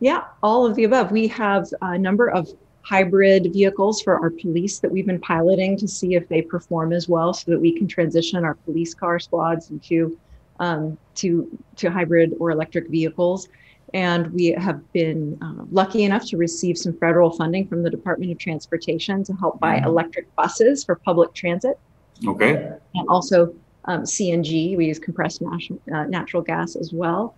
Yeah, 0.00 0.24
all 0.42 0.66
of 0.66 0.74
the 0.74 0.84
above. 0.84 1.12
We 1.12 1.28
have 1.28 1.66
a 1.80 1.98
number 1.98 2.28
of 2.28 2.48
hybrid 2.82 3.52
vehicles 3.52 4.02
for 4.02 4.20
our 4.20 4.30
police 4.30 4.78
that 4.78 4.90
we've 4.90 5.06
been 5.06 5.20
piloting 5.20 5.76
to 5.78 5.88
see 5.88 6.14
if 6.14 6.28
they 6.28 6.42
perform 6.42 6.92
as 6.92 7.08
well 7.08 7.32
so 7.32 7.50
that 7.50 7.58
we 7.58 7.76
can 7.76 7.88
transition 7.88 8.44
our 8.44 8.54
police 8.54 8.92
car 8.94 9.18
squads 9.18 9.70
into 9.70 10.18
um, 10.60 10.96
to 11.16 11.58
to 11.76 11.90
hybrid 11.90 12.34
or 12.38 12.50
electric 12.50 12.88
vehicles. 12.88 13.48
And 13.92 14.32
we 14.32 14.46
have 14.46 14.92
been 14.92 15.38
uh, 15.40 15.64
lucky 15.70 16.02
enough 16.02 16.26
to 16.26 16.36
receive 16.36 16.76
some 16.76 16.94
federal 16.94 17.30
funding 17.30 17.68
from 17.68 17.84
the 17.84 17.90
department 17.90 18.32
of 18.32 18.38
transportation 18.38 19.22
to 19.22 19.32
help 19.34 19.60
buy 19.60 19.76
mm-hmm. 19.76 19.86
electric 19.86 20.34
buses 20.34 20.82
for 20.84 20.96
public 20.96 21.32
transit. 21.32 21.78
Okay. 22.26 22.72
And 22.94 23.08
also 23.08 23.54
um, 23.86 24.02
cng 24.02 24.76
we 24.76 24.86
use 24.86 24.98
compressed 24.98 25.42
natural, 25.42 25.80
uh, 25.92 26.04
natural 26.04 26.42
gas 26.42 26.74
as 26.74 26.92
well. 26.92 27.34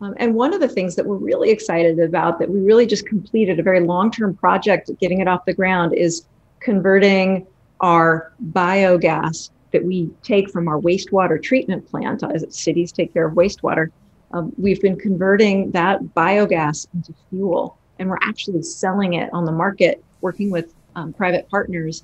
Um, 0.00 0.14
and 0.16 0.34
one 0.34 0.54
of 0.54 0.60
the 0.60 0.68
things 0.68 0.96
that 0.96 1.04
we're 1.04 1.16
really 1.16 1.50
excited 1.50 1.98
about 1.98 2.38
that 2.38 2.48
we 2.48 2.60
really 2.60 2.86
just 2.86 3.06
completed 3.06 3.58
a 3.58 3.62
very 3.62 3.80
long-term 3.80 4.34
project 4.36 4.90
getting 5.00 5.20
it 5.20 5.28
off 5.28 5.44
the 5.44 5.52
ground 5.52 5.92
is 5.92 6.24
converting 6.60 7.46
our 7.80 8.32
biogas 8.52 9.50
that 9.72 9.84
we 9.84 10.10
take 10.22 10.50
from 10.50 10.68
our 10.68 10.78
wastewater 10.80 11.42
treatment 11.42 11.88
plant 11.90 12.22
as 12.22 12.44
cities 12.54 12.92
take 12.92 13.12
care 13.12 13.26
of 13.26 13.34
wastewater 13.34 13.90
um, 14.32 14.52
we've 14.56 14.80
been 14.80 14.98
converting 14.98 15.70
that 15.72 16.02
biogas 16.16 16.86
into 16.94 17.14
fuel 17.28 17.78
and 17.98 18.08
we're 18.08 18.18
actually 18.22 18.62
selling 18.62 19.14
it 19.14 19.30
on 19.32 19.44
the 19.44 19.52
market 19.52 20.02
working 20.20 20.50
with 20.50 20.74
um, 20.96 21.12
private 21.12 21.48
partners 21.48 22.02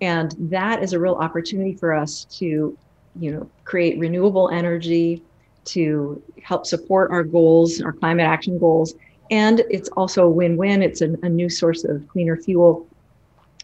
and 0.00 0.34
that 0.38 0.82
is 0.82 0.92
a 0.92 1.00
real 1.00 1.14
opportunity 1.14 1.74
for 1.74 1.94
us 1.94 2.24
to 2.24 2.76
you 3.18 3.30
know 3.32 3.50
create 3.64 3.98
renewable 3.98 4.50
energy 4.50 5.22
to 5.66 6.22
help 6.42 6.64
support 6.64 7.10
our 7.10 7.24
goals, 7.24 7.80
our 7.82 7.92
climate 7.92 8.26
action 8.26 8.58
goals. 8.58 8.94
And 9.30 9.60
it's 9.68 9.88
also 9.90 10.24
a 10.24 10.30
win 10.30 10.56
win. 10.56 10.82
It's 10.82 11.02
a, 11.02 11.14
a 11.22 11.28
new 11.28 11.50
source 11.50 11.84
of 11.84 12.06
cleaner 12.08 12.36
fuel. 12.36 12.86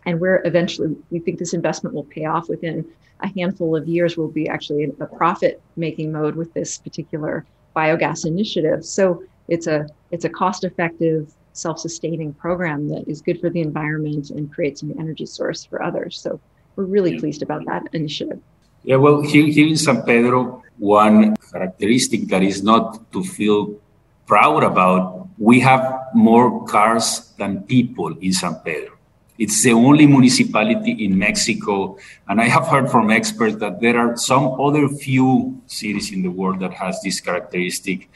And 0.04 0.20
we're 0.20 0.42
eventually, 0.44 0.96
we 1.10 1.20
think 1.20 1.38
this 1.38 1.54
investment 1.54 1.94
will 1.94 2.04
pay 2.04 2.24
off 2.24 2.48
within 2.48 2.84
a 3.20 3.28
handful 3.28 3.76
of 3.76 3.86
years. 3.86 4.16
We'll 4.16 4.28
be 4.28 4.48
actually 4.48 4.84
in 4.84 4.96
a 5.00 5.06
profit 5.06 5.60
making 5.76 6.12
mode 6.12 6.34
with 6.34 6.52
this 6.54 6.78
particular 6.78 7.44
biogas 7.76 8.26
initiative. 8.26 8.84
So 8.84 9.22
it's 9.48 9.66
a 9.66 9.86
it's 10.10 10.24
a 10.24 10.28
cost 10.28 10.64
effective, 10.64 11.32
self 11.52 11.78
sustaining 11.78 12.32
program 12.34 12.88
that 12.88 13.08
is 13.08 13.20
good 13.20 13.40
for 13.40 13.50
the 13.50 13.60
environment 13.60 14.30
and 14.30 14.52
creates 14.52 14.82
an 14.82 14.94
energy 14.98 15.26
source 15.26 15.64
for 15.64 15.82
others. 15.82 16.20
So 16.20 16.40
we're 16.76 16.84
really 16.84 17.18
pleased 17.18 17.42
about 17.42 17.64
that 17.66 17.88
initiative. 17.92 18.40
Yeah, 18.84 18.96
well, 18.96 19.20
here, 19.20 19.46
here 19.46 19.68
in 19.68 19.76
San 19.76 20.02
Pedro, 20.02 20.62
one 20.78 21.36
characteristic 21.36 22.28
that 22.28 22.42
is 22.42 22.62
not 22.62 23.12
to 23.12 23.22
feel 23.22 23.78
proud 24.26 24.64
about, 24.64 25.28
we 25.38 25.60
have 25.60 26.00
more 26.14 26.64
cars 26.66 27.32
than 27.38 27.62
people 27.62 28.16
in 28.18 28.32
San 28.32 28.56
Pedro. 28.56 28.91
It's 29.38 29.62
the 29.62 29.72
only 29.72 30.06
municipality 30.06 31.04
in 31.04 31.18
Mexico, 31.18 31.96
and 32.28 32.40
I 32.40 32.48
have 32.48 32.66
heard 32.68 32.90
from 32.90 33.10
experts 33.10 33.56
that 33.56 33.80
there 33.80 33.98
are 33.98 34.16
some 34.16 34.60
other 34.60 34.88
few 34.88 35.60
cities 35.66 36.12
in 36.12 36.22
the 36.22 36.30
world 36.30 36.60
that 36.60 36.74
has 36.74 37.00
this 37.02 37.20
characteristic, 37.20 38.10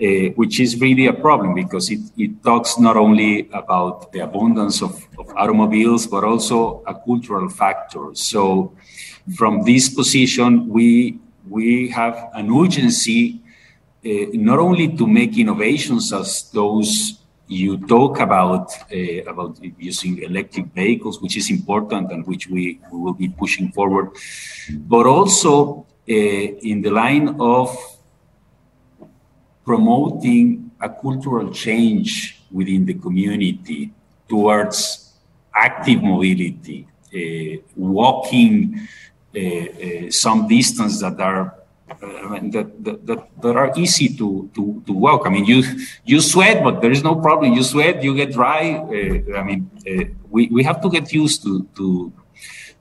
uh, 0.00 0.32
which 0.36 0.60
is 0.60 0.80
really 0.80 1.06
a 1.06 1.12
problem 1.12 1.54
because 1.54 1.90
it, 1.90 2.00
it 2.16 2.42
talks 2.42 2.78
not 2.78 2.96
only 2.96 3.48
about 3.52 4.10
the 4.12 4.20
abundance 4.20 4.82
of, 4.82 5.06
of 5.18 5.28
automobiles, 5.36 6.06
but 6.06 6.24
also 6.24 6.82
a 6.86 6.94
cultural 6.94 7.48
factor. 7.50 8.14
So 8.14 8.72
from 9.36 9.62
this 9.64 9.88
position, 9.88 10.68
we 10.68 11.18
we 11.48 11.88
have 11.88 12.30
an 12.32 12.50
urgency 12.50 13.42
uh, 14.04 14.08
not 14.32 14.58
only 14.58 14.96
to 14.96 15.06
make 15.06 15.36
innovations 15.38 16.12
as 16.12 16.50
those 16.50 17.20
you 17.54 17.78
talk 17.86 18.20
about 18.20 18.72
uh, 18.92 19.22
about 19.32 19.58
using 19.78 20.22
electric 20.22 20.66
vehicles, 20.74 21.20
which 21.22 21.36
is 21.36 21.50
important 21.50 22.10
and 22.12 22.26
which 22.26 22.48
we, 22.48 22.80
we 22.90 22.98
will 22.98 23.14
be 23.14 23.28
pushing 23.28 23.70
forward, 23.72 24.10
but 24.70 25.06
also 25.06 25.86
uh, 26.08 26.12
in 26.12 26.82
the 26.82 26.90
line 26.90 27.36
of 27.40 27.68
promoting 29.64 30.70
a 30.80 30.88
cultural 30.88 31.50
change 31.50 32.40
within 32.50 32.84
the 32.84 32.94
community 32.94 33.90
towards 34.28 35.12
active 35.54 36.02
mobility, 36.02 36.86
uh, 37.14 37.62
walking 37.76 38.88
uh, 39.34 39.40
uh, 39.40 40.10
some 40.10 40.46
distance 40.48 41.00
that 41.00 41.18
are 41.20 41.54
that, 41.88 42.72
that, 42.80 43.06
that, 43.06 43.42
that, 43.42 43.56
are 43.56 43.72
easy 43.76 44.08
to, 44.16 44.50
to, 44.54 44.82
to 44.86 44.92
walk. 44.92 45.26
I 45.26 45.30
mean, 45.30 45.44
you, 45.44 45.62
you 46.04 46.20
sweat, 46.20 46.62
but 46.62 46.80
there 46.80 46.90
is 46.90 47.02
no 47.02 47.16
problem. 47.16 47.52
You 47.52 47.62
sweat, 47.62 48.02
you 48.02 48.14
get 48.14 48.32
dry. 48.32 48.74
Uh, 48.74 49.36
I 49.36 49.42
mean, 49.42 49.70
uh, 49.86 50.04
we, 50.30 50.48
we 50.48 50.62
have 50.64 50.80
to 50.82 50.90
get 50.90 51.12
used 51.12 51.42
to, 51.42 51.66
to, 51.76 52.12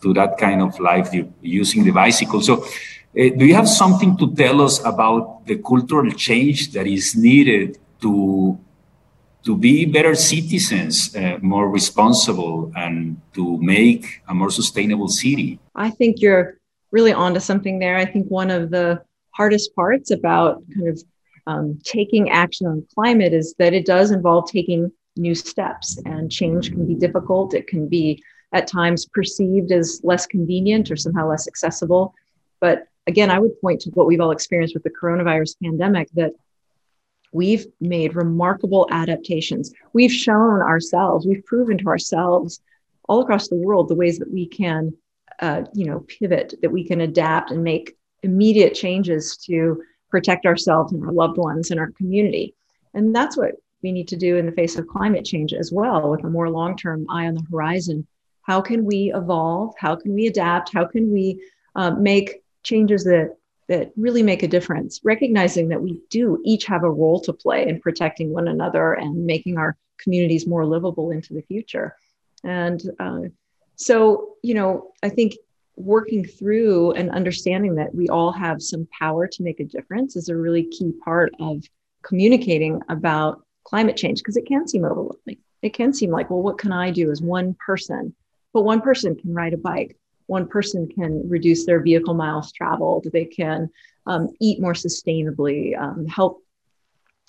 to 0.01 0.13
that 0.13 0.37
kind 0.37 0.61
of 0.61 0.79
life 0.79 1.09
using 1.41 1.83
the 1.83 1.91
bicycle. 1.91 2.41
So, 2.41 2.63
uh, 2.63 2.65
do 3.13 3.45
you 3.45 3.55
have 3.55 3.67
something 3.67 4.17
to 4.17 4.33
tell 4.33 4.61
us 4.61 4.83
about 4.85 5.45
the 5.45 5.57
cultural 5.57 6.11
change 6.11 6.71
that 6.71 6.87
is 6.87 7.15
needed 7.15 7.77
to 8.01 8.57
to 9.43 9.57
be 9.57 9.85
better 9.85 10.15
citizens, 10.15 11.13
uh, 11.15 11.37
more 11.41 11.69
responsible, 11.69 12.71
and 12.75 13.19
to 13.33 13.57
make 13.61 14.21
a 14.27 14.33
more 14.33 14.49
sustainable 14.49 15.09
city. 15.09 15.59
I 15.75 15.89
think 15.89 16.21
you're 16.21 16.59
really 16.93 17.11
onto 17.11 17.41
something 17.41 17.79
there. 17.79 17.97
I 17.97 18.05
think 18.05 18.27
one 18.29 18.49
of 18.49 18.69
the 18.69 19.03
hardest 19.31 19.75
parts 19.75 20.11
about 20.11 20.63
kind 20.73 20.87
of 20.87 21.03
um, 21.45 21.79
taking 21.83 22.29
action 22.29 22.67
on 22.67 22.87
climate 22.95 23.33
is 23.33 23.53
that 23.59 23.73
it 23.73 23.85
does 23.85 24.11
involve 24.11 24.49
taking 24.49 24.89
new 25.17 25.35
steps, 25.35 26.01
and 26.05 26.31
change 26.31 26.71
can 26.71 26.87
be 26.87 26.95
difficult. 26.95 27.53
It 27.53 27.67
can 27.67 27.89
be 27.89 28.23
at 28.53 28.67
times 28.67 29.05
perceived 29.07 29.73
as 29.73 29.99
less 30.03 30.25
convenient 30.25 30.89
or 30.89 30.95
somehow 30.95 31.27
less 31.27 31.47
accessible. 31.47 32.13
But 32.61 32.87
again, 33.07 33.29
I 33.29 33.39
would 33.39 33.59
point 33.59 33.81
to 33.81 33.89
what 33.89 34.07
we've 34.07 34.21
all 34.21 34.31
experienced 34.31 34.73
with 34.73 34.83
the 34.83 34.89
coronavirus 34.89 35.55
pandemic 35.61 36.07
that 36.13 36.31
We've 37.33 37.65
made 37.81 38.15
remarkable 38.15 38.87
adaptations. 38.91 39.73
We've 39.91 40.11
shown 40.11 40.61
ourselves, 40.61 41.25
we've 41.25 41.45
proven 41.45 41.79
to 41.79 41.87
ourselves 41.87 42.61
all 43.09 43.21
across 43.21 43.49
the 43.49 43.55
world 43.55 43.89
the 43.89 43.95
ways 43.95 44.19
that 44.19 44.31
we 44.31 44.45
can, 44.45 44.95
uh, 45.43 45.63
you 45.73 45.85
know, 45.85 45.99
pivot, 46.07 46.53
that 46.61 46.71
we 46.71 46.85
can 46.85 47.01
adapt 47.01 47.51
and 47.51 47.61
make 47.61 47.97
immediate 48.21 48.73
changes 48.73 49.35
to 49.35 49.83
protect 50.09 50.45
ourselves 50.45 50.93
and 50.93 51.03
our 51.03 51.11
loved 51.11 51.37
ones 51.37 51.69
and 51.69 51.79
our 51.81 51.91
community. 51.97 52.55
And 52.93 53.13
that's 53.13 53.35
what 53.35 53.55
we 53.81 53.91
need 53.91 54.07
to 54.07 54.15
do 54.15 54.37
in 54.37 54.45
the 54.45 54.53
face 54.53 54.77
of 54.77 54.87
climate 54.87 55.25
change 55.25 55.53
as 55.53 55.69
well, 55.69 56.11
with 56.11 56.23
a 56.23 56.29
more 56.29 56.49
long 56.49 56.77
term 56.77 57.05
eye 57.09 57.27
on 57.27 57.33
the 57.33 57.45
horizon. 57.51 58.07
How 58.43 58.61
can 58.61 58.85
we 58.85 59.11
evolve? 59.13 59.73
How 59.77 59.97
can 59.97 60.13
we 60.13 60.27
adapt? 60.27 60.73
How 60.73 60.85
can 60.85 61.11
we 61.11 61.43
uh, 61.75 61.91
make 61.91 62.41
changes 62.63 63.03
that 63.03 63.35
that 63.67 63.91
really 63.97 64.23
make 64.23 64.43
a 64.43 64.47
difference, 64.47 65.01
recognizing 65.03 65.69
that 65.69 65.81
we 65.81 66.01
do 66.09 66.41
each 66.45 66.65
have 66.65 66.83
a 66.83 66.89
role 66.89 67.19
to 67.21 67.33
play 67.33 67.67
in 67.67 67.81
protecting 67.81 68.31
one 68.31 68.47
another 68.47 68.93
and 68.93 69.25
making 69.25 69.57
our 69.57 69.75
communities 69.97 70.47
more 70.47 70.65
livable 70.65 71.11
into 71.11 71.33
the 71.33 71.41
future. 71.41 71.95
And 72.43 72.81
uh, 72.99 73.21
so, 73.75 74.35
you 74.43 74.53
know, 74.53 74.91
I 75.01 75.09
think 75.09 75.33
working 75.75 76.23
through 76.25 76.91
and 76.91 77.09
understanding 77.09 77.75
that 77.75 77.93
we 77.95 78.07
all 78.07 78.31
have 78.31 78.61
some 78.61 78.87
power 78.97 79.27
to 79.27 79.43
make 79.43 79.59
a 79.59 79.65
difference 79.65 80.15
is 80.15 80.29
a 80.29 80.35
really 80.35 80.65
key 80.65 80.93
part 81.03 81.33
of 81.39 81.63
communicating 82.03 82.81
about 82.89 83.43
climate 83.63 83.97
change 83.97 84.19
because 84.19 84.37
it 84.37 84.45
can 84.45 84.67
seem 84.67 84.85
overwhelming. 84.85 85.37
it 85.61 85.73
can 85.73 85.93
seem 85.93 86.11
like, 86.11 86.29
well, 86.29 86.41
what 86.41 86.57
can 86.57 86.71
I 86.71 86.91
do 86.91 87.09
as 87.09 87.21
one 87.21 87.55
person? 87.65 88.13
But 88.53 88.63
one 88.63 88.81
person 88.81 89.15
can 89.15 89.33
ride 89.33 89.53
a 89.53 89.57
bike. 89.57 89.97
One 90.27 90.47
person 90.47 90.87
can 90.87 91.27
reduce 91.27 91.65
their 91.65 91.81
vehicle 91.81 92.13
miles 92.13 92.51
traveled. 92.51 93.07
They 93.11 93.25
can 93.25 93.69
um, 94.05 94.29
eat 94.39 94.61
more 94.61 94.73
sustainably, 94.73 95.79
um, 95.79 96.05
help 96.05 96.43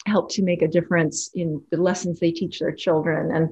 help 0.07 0.31
to 0.31 0.43
make 0.43 0.61
a 0.61 0.69
difference 0.69 1.31
in 1.35 1.63
the 1.71 1.79
lessons 1.79 2.21
they 2.21 2.31
teach 2.31 2.59
their 2.59 2.73
children. 2.73 3.35
And 3.35 3.49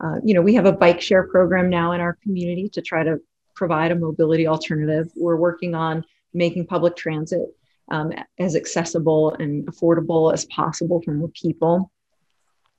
uh, 0.00 0.16
you 0.24 0.34
know, 0.34 0.42
we 0.42 0.54
have 0.54 0.66
a 0.66 0.72
bike 0.72 1.00
share 1.00 1.24
program 1.24 1.68
now 1.68 1.92
in 1.92 2.00
our 2.00 2.16
community 2.22 2.68
to 2.70 2.80
try 2.80 3.02
to 3.02 3.20
provide 3.54 3.92
a 3.92 3.94
mobility 3.94 4.46
alternative. 4.46 5.10
We're 5.14 5.36
working 5.36 5.74
on 5.74 6.04
making 6.32 6.66
public 6.66 6.96
transit 6.96 7.54
um, 7.90 8.12
as 8.38 8.56
accessible 8.56 9.34
and 9.34 9.66
affordable 9.66 10.32
as 10.32 10.44
possible 10.46 11.02
for 11.02 11.12
more 11.12 11.28
people. 11.28 11.90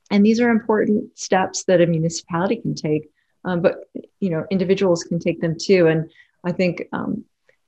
And 0.10 0.26
these 0.26 0.42
are 0.42 0.50
important 0.50 1.18
steps 1.18 1.64
that 1.66 1.82
a 1.82 1.86
municipality 1.86 2.58
can 2.58 2.76
take, 2.76 3.10
um, 3.46 3.62
but 3.62 3.90
you 4.20 4.30
know 4.30 4.46
individuals 4.50 5.04
can 5.04 5.20
take 5.20 5.40
them 5.40 5.56
too. 5.60 5.88
And 5.88 6.12
I 6.44 6.52
think 6.52 6.84
um, 6.92 7.24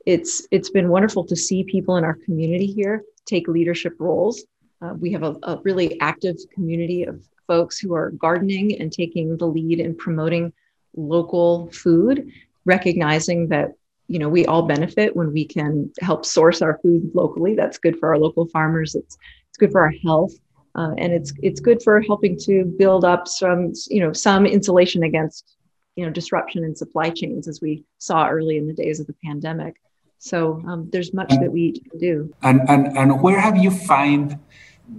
it's 0.06 0.46
it's 0.52 0.70
been 0.70 0.90
wonderful 0.90 1.26
to 1.26 1.36
see 1.36 1.64
people 1.64 1.96
in 1.98 2.04
our 2.04 2.16
community 2.26 2.66
here 2.66 3.04
take 3.26 3.48
leadership 3.48 3.94
roles. 4.00 4.44
Uh, 4.82 4.94
we 5.00 5.12
have 5.14 5.24
a, 5.24 5.38
a 5.44 5.62
really 5.64 6.00
active 6.02 6.36
community 6.54 7.04
of 7.04 7.24
folks 7.48 7.80
who 7.80 7.94
are 7.94 8.12
gardening 8.12 8.80
and 8.80 8.92
taking 8.92 9.38
the 9.38 9.48
lead 9.48 9.80
in 9.80 9.96
promoting 9.96 10.54
local 10.96 11.72
food, 11.72 12.32
recognizing 12.66 13.48
that 13.50 13.72
you 14.08 14.20
know 14.20 14.30
we 14.30 14.46
all 14.46 14.64
benefit 14.64 15.16
when 15.16 15.32
we 15.32 15.46
can 15.46 15.92
help 16.02 16.26
source 16.26 16.62
our 16.62 16.80
food 16.80 17.12
locally. 17.14 17.56
That's 17.56 17.78
good 17.78 17.98
for 18.00 18.10
our 18.10 18.18
local 18.18 18.48
farmers. 18.48 18.96
It's 18.96 19.18
it's 19.50 19.58
good 19.58 19.72
for 19.72 19.82
our 19.82 19.94
health 20.04 20.34
uh, 20.76 20.94
and 20.98 21.14
it's 21.14 21.34
it's 21.42 21.60
good 21.60 21.82
for 21.84 22.02
helping 22.02 22.38
to 22.38 22.66
build 22.78 23.06
up 23.06 23.28
some 23.28 23.74
you 23.88 24.02
know 24.02 24.14
some 24.14 24.46
insulation 24.46 25.04
against 25.04 25.56
you 25.96 26.06
know 26.06 26.12
disruption 26.12 26.64
in 26.64 26.76
supply 26.76 27.10
chains 27.10 27.48
as 27.48 27.62
we 27.62 27.84
saw 28.00 28.28
early 28.28 28.58
in 28.58 28.68
the 28.68 28.74
days 28.74 29.00
of 29.00 29.08
the 29.08 29.16
pandemic 29.24 29.76
so 30.18 30.62
um, 30.68 30.90
there's 30.92 31.14
much 31.14 31.30
that 31.30 31.52
we 31.52 31.74
can 31.74 32.00
do 32.00 32.34
and, 32.42 32.62
and 32.70 32.98
and 32.98 33.22
where 33.22 33.40
have 33.40 33.58
you 33.58 33.70
find 33.70 34.40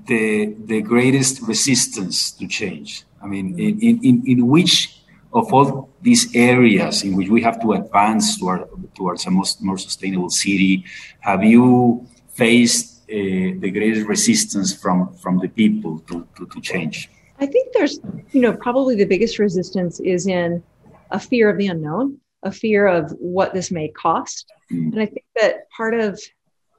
the 0.07 0.55
the 0.67 0.81
greatest 0.83 1.43
resistance 1.43 2.31
to 2.31 2.47
change 2.47 3.05
i 3.23 3.27
mean 3.27 3.59
in 3.59 3.99
in, 4.09 4.23
in 4.27 4.47
which 4.47 5.01
of 5.33 5.53
all 5.53 5.91
these 6.03 6.35
areas 6.35 7.03
in 7.03 7.17
which 7.17 7.29
we 7.29 7.43
have 7.43 7.61
to 7.61 7.73
advance 7.73 8.39
toward, 8.39 8.63
towards 8.95 9.27
a 9.27 9.31
most, 9.31 9.61
more 9.63 9.79
sustainable 9.79 10.31
city 10.31 10.85
have 11.21 11.43
you 11.43 12.07
faced 12.35 12.95
uh, 13.11 13.17
the 13.65 13.71
greatest 13.71 14.07
resistance 14.07 14.75
from 14.75 15.13
from 15.15 15.39
the 15.39 15.49
people 15.49 15.99
to, 16.09 16.27
to, 16.37 16.47
to 16.47 16.61
change? 16.61 17.11
I 17.39 17.47
think 17.47 17.73
there's, 17.75 18.01
you 18.33 18.41
know, 18.41 18.55
probably 18.55 18.95
the 18.97 19.05
biggest 19.05 19.39
resistance 19.39 20.01
is 20.01 20.27
in 20.27 20.63
a 21.11 21.21
fear 21.21 21.51
of 21.51 21.59
the 21.59 21.67
unknown, 21.67 22.19
a 22.43 22.53
fear 22.53 22.87
of 22.87 23.11
what 23.19 23.53
this 23.53 23.71
may 23.71 23.89
cost. 23.89 24.47
Mm. 24.73 24.93
And 24.93 25.01
I 25.01 25.07
think 25.07 25.27
that 25.37 25.69
part 25.71 25.95
of 25.95 26.21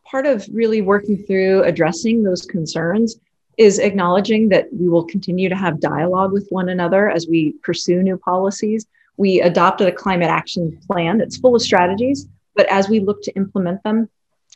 part 0.06 0.26
of 0.26 0.48
really 0.52 0.82
working 0.82 1.18
through 1.18 1.64
addressing 1.64 2.24
those 2.24 2.44
concerns 2.44 3.18
is 3.58 3.80
acknowledging 3.80 4.50
that 4.50 4.68
we 4.74 4.88
will 4.88 5.06
continue 5.06 5.50
to 5.50 5.56
have 5.56 5.80
dialogue 5.80 6.32
with 6.32 6.48
one 6.50 6.70
another 6.70 7.10
as 7.10 7.28
we 7.28 7.54
pursue 7.64 8.04
new 8.04 8.18
policies. 8.18 8.86
We 9.18 9.42
adopted 9.42 9.88
a 9.88 9.92
climate 9.92 10.30
action 10.30 10.78
plan 10.88 11.18
that's 11.18 11.38
full 11.38 11.56
of 11.56 11.62
strategies, 11.62 12.28
but 12.56 12.70
as 12.70 12.90
we 12.90 13.00
look 13.00 13.22
to 13.24 13.36
implement 13.36 13.82
them, 13.84 14.10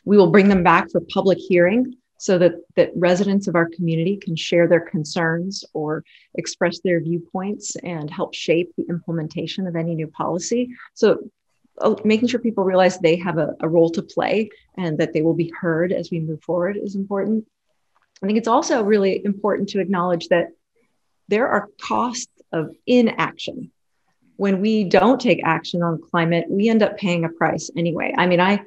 we 0.04 0.16
will 0.16 0.30
bring 0.30 0.48
them 0.48 0.62
back 0.62 0.90
for 0.90 1.00
public 1.12 1.38
hearing 1.38 1.96
so 2.18 2.36
that, 2.36 2.52
that 2.76 2.90
residents 2.94 3.48
of 3.48 3.54
our 3.54 3.66
community 3.66 4.18
can 4.18 4.36
share 4.36 4.68
their 4.68 4.80
concerns 4.80 5.64
or 5.72 6.04
express 6.34 6.80
their 6.80 7.00
viewpoints 7.00 7.76
and 7.76 8.10
help 8.10 8.34
shape 8.34 8.70
the 8.76 8.86
implementation 8.90 9.66
of 9.66 9.74
any 9.74 9.94
new 9.94 10.06
policy. 10.06 10.68
So, 10.92 11.30
making 12.04 12.28
sure 12.28 12.40
people 12.40 12.64
realize 12.64 12.98
they 12.98 13.16
have 13.16 13.38
a, 13.38 13.54
a 13.60 13.68
role 13.68 13.90
to 13.90 14.02
play 14.02 14.50
and 14.76 14.98
that 14.98 15.12
they 15.12 15.22
will 15.22 15.34
be 15.34 15.52
heard 15.60 15.92
as 15.92 16.10
we 16.10 16.20
move 16.20 16.42
forward 16.42 16.76
is 16.76 16.94
important. 16.94 17.46
I 18.22 18.26
think 18.26 18.38
it's 18.38 18.48
also 18.48 18.82
really 18.82 19.24
important 19.24 19.70
to 19.70 19.80
acknowledge 19.80 20.28
that 20.28 20.48
there 21.28 21.48
are 21.48 21.68
costs 21.80 22.42
of 22.52 22.74
inaction. 22.86 23.70
When 24.36 24.60
we 24.60 24.84
don't 24.84 25.20
take 25.20 25.40
action 25.44 25.82
on 25.82 26.00
climate, 26.10 26.46
we 26.48 26.68
end 26.68 26.82
up 26.82 26.96
paying 26.96 27.24
a 27.24 27.28
price 27.28 27.70
anyway. 27.76 28.14
I 28.16 28.26
mean, 28.26 28.40
I 28.40 28.64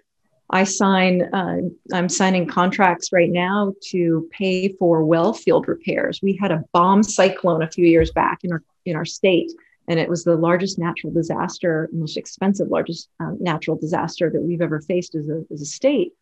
I 0.49 0.65
sign, 0.65 1.23
uh, 1.33 1.57
I'm 1.93 2.09
signing 2.09 2.47
contracts 2.47 3.11
right 3.11 3.29
now 3.29 3.73
to 3.89 4.29
pay 4.31 4.69
for 4.73 5.03
well 5.03 5.33
field 5.33 5.67
repairs. 5.67 6.19
We 6.21 6.37
had 6.39 6.51
a 6.51 6.63
bomb 6.73 7.01
cyclone 7.01 7.63
a 7.63 7.71
few 7.71 7.87
years 7.87 8.11
back 8.11 8.43
in 8.43 8.51
our 8.51 8.63
in 8.85 8.95
our 8.95 9.05
state, 9.05 9.51
and 9.87 9.99
it 9.99 10.09
was 10.09 10.23
the 10.23 10.35
largest 10.35 10.79
natural 10.79 11.11
disaster, 11.11 11.89
most 11.91 12.17
expensive, 12.17 12.69
largest 12.69 13.09
um, 13.19 13.37
natural 13.39 13.77
disaster 13.77 14.29
that 14.29 14.41
we've 14.41 14.61
ever 14.61 14.81
faced 14.81 15.15
as 15.15 15.29
a, 15.29 15.43
as 15.51 15.61
a 15.61 15.65
state. 15.65 16.13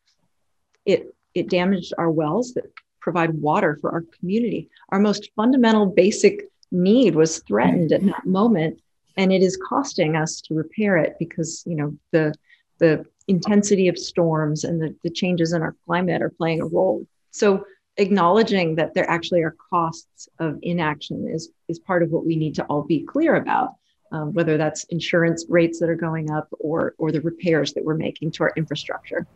It 0.86 1.16
it 1.34 1.50
damaged 1.50 1.94
our 1.98 2.12
wells 2.12 2.54
that 2.54 2.66
provide 3.00 3.34
water 3.34 3.78
for 3.82 3.92
our 3.92 4.04
community. 4.20 4.70
Our 4.90 5.00
most 5.00 5.32
fundamental, 5.36 5.86
basic 5.86 6.50
need 6.72 7.16
was 7.16 7.40
threatened 7.40 7.92
at 7.92 8.06
that 8.06 8.26
moment, 8.26 8.82
and 9.18 9.32
it 9.32 9.42
is 9.42 9.58
costing 9.58 10.16
us 10.16 10.42
to 10.42 10.56
repair 10.56 10.98
it 10.98 11.16
because 11.20 11.64
you 11.66 11.76
know 11.76 11.98
the 12.12 12.34
the 12.80 13.06
intensity 13.28 13.88
of 13.88 13.98
storms 13.98 14.64
and 14.64 14.82
the, 14.82 14.96
the 15.04 15.10
changes 15.10 15.54
in 15.54 15.62
our 15.62 15.76
climate 15.86 16.22
are 16.22 16.32
playing 16.32 16.62
a 16.62 16.66
role. 16.66 17.06
So 17.30 17.64
acknowledging 17.98 18.76
that 18.76 18.94
there 18.94 19.10
actually 19.10 19.42
are 19.42 19.56
costs 19.70 20.30
of 20.40 20.58
inaction 20.62 21.28
is, 21.28 21.50
is 21.68 21.80
part 21.80 22.04
of 22.04 22.10
what 22.10 22.26
we 22.26 22.36
need 22.36 22.56
to 22.56 22.64
all 22.66 22.84
be 22.84 23.04
clear 23.04 23.36
about, 23.36 23.76
um, 24.12 24.34
whether 24.34 24.58
that's 24.58 24.84
insurance 24.86 25.46
rates 25.50 25.80
that 25.80 25.90
are 25.90 25.96
going 25.96 26.32
up 26.32 26.48
or, 26.60 26.96
or 26.98 27.12
the 27.12 27.22
repairs 27.22 27.74
that 27.74 27.84
we're 27.84 27.96
making 27.96 28.32
to 28.32 28.44
our 28.44 28.54
infrastructure. 28.56 29.28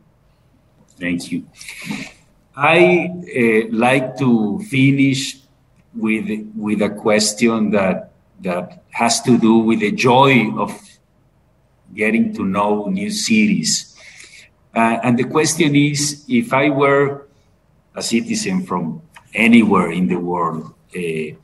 Thank 0.99 1.31
you. 1.31 1.45
I 2.55 3.09
uh, 3.35 3.67
like 3.71 4.17
to 4.17 4.59
finish 4.69 5.37
with, 5.93 6.29
with 6.55 6.81
a 6.81 6.89
question 6.89 7.71
that, 7.71 8.13
that 8.41 8.83
has 8.91 9.21
to 9.23 9.37
do 9.37 9.57
with 9.57 9.81
the 9.81 9.91
joy 9.91 10.53
of 10.57 10.81
getting 11.93 12.33
to 12.35 12.45
know 12.45 12.85
new 12.85 13.11
cities. 13.11 13.95
Uh, 14.73 14.99
and 15.03 15.17
the 15.17 15.23
question 15.23 15.75
is 15.75 16.25
if 16.27 16.53
I 16.53 16.69
were 16.69 17.24
a 17.95 18.03
citizen 18.03 18.65
from 18.65 19.01
anywhere 19.33 19.91
in 19.91 20.07
the 20.07 20.15
world 20.15 20.73
uh, 20.95 21.35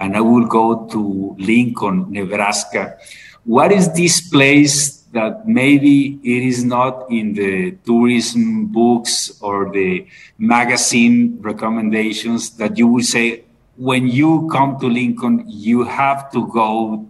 and 0.00 0.16
I 0.16 0.20
will 0.20 0.46
go 0.46 0.86
to 0.86 1.36
Lincoln, 1.38 2.12
Nebraska, 2.12 2.98
what 3.44 3.72
is 3.72 3.92
this 3.92 4.28
place 4.28 4.98
that 5.12 5.48
maybe 5.48 6.20
it 6.22 6.42
is 6.42 6.64
not 6.64 7.10
in 7.10 7.32
the 7.32 7.72
tourism 7.84 8.66
books 8.66 9.40
or 9.40 9.72
the 9.72 10.06
magazine 10.36 11.38
recommendations 11.40 12.50
that 12.58 12.76
you 12.76 12.86
would 12.86 13.04
say 13.04 13.44
when 13.76 14.08
you 14.08 14.48
come 14.52 14.78
to 14.80 14.86
Lincoln, 14.86 15.44
you 15.46 15.84
have 15.84 16.30
to 16.32 16.46
go 16.48 17.08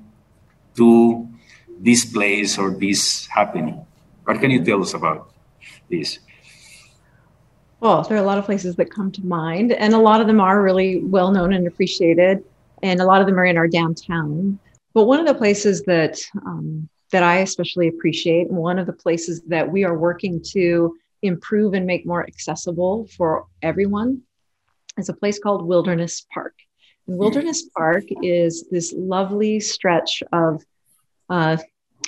to 0.76 1.28
this 1.80 2.04
place 2.04 2.58
or 2.58 2.70
this 2.70 3.26
happening. 3.26 3.84
What 4.24 4.38
can 4.40 4.50
you 4.50 4.64
tell 4.64 4.82
us 4.82 4.94
about 4.94 5.32
this? 5.90 6.18
Well, 7.80 8.02
there 8.02 8.16
are 8.16 8.20
a 8.20 8.26
lot 8.26 8.38
of 8.38 8.44
places 8.44 8.74
that 8.76 8.90
come 8.90 9.12
to 9.12 9.24
mind, 9.24 9.72
and 9.72 9.94
a 9.94 9.98
lot 9.98 10.20
of 10.20 10.26
them 10.26 10.40
are 10.40 10.62
really 10.62 11.00
well 11.04 11.30
known 11.30 11.52
and 11.52 11.66
appreciated, 11.66 12.42
and 12.82 13.00
a 13.00 13.04
lot 13.04 13.20
of 13.20 13.26
them 13.26 13.38
are 13.38 13.44
in 13.44 13.56
our 13.56 13.68
downtown. 13.68 14.58
But 14.94 15.04
one 15.04 15.20
of 15.20 15.26
the 15.26 15.34
places 15.34 15.82
that 15.82 16.18
um, 16.44 16.88
that 17.12 17.22
I 17.22 17.38
especially 17.38 17.88
appreciate, 17.88 18.48
and 18.48 18.56
one 18.56 18.78
of 18.78 18.86
the 18.86 18.92
places 18.92 19.42
that 19.42 19.70
we 19.70 19.84
are 19.84 19.96
working 19.96 20.42
to 20.50 20.96
improve 21.22 21.74
and 21.74 21.86
make 21.86 22.04
more 22.04 22.26
accessible 22.26 23.06
for 23.16 23.46
everyone, 23.62 24.22
is 24.98 25.08
a 25.08 25.14
place 25.14 25.38
called 25.38 25.64
Wilderness 25.64 26.26
Park. 26.34 26.54
And 27.06 27.16
Wilderness 27.16 27.68
Park 27.76 28.04
is 28.22 28.66
this 28.70 28.92
lovely 28.96 29.60
stretch 29.60 30.22
of 30.32 30.62
uh, 31.30 31.56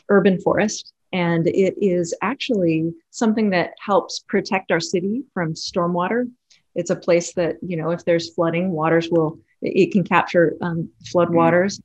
urban 0.09 0.41
forest. 0.41 0.93
And 1.13 1.47
it 1.49 1.75
is 1.81 2.15
actually 2.23 2.93
something 3.11 3.51
that 3.51 3.73
helps 3.85 4.21
protect 4.21 4.71
our 4.71 4.81
city 4.81 5.25
from 5.35 5.55
stormwater. 5.55 6.31
It's 6.75 6.91
a 6.91 6.97
place 6.97 7.33
that, 7.35 7.57
you 7.63 7.77
know, 7.77 7.91
if 7.91 8.05
there's 8.05 8.33
flooding, 8.33 8.71
waters 8.71 9.09
will, 9.11 9.41
it 9.61 9.93
can 9.93 10.05
capture 10.05 10.57
um, 10.61 10.91
flood 11.07 11.29
mm-hmm. 11.29 11.37
waters. 11.37 11.81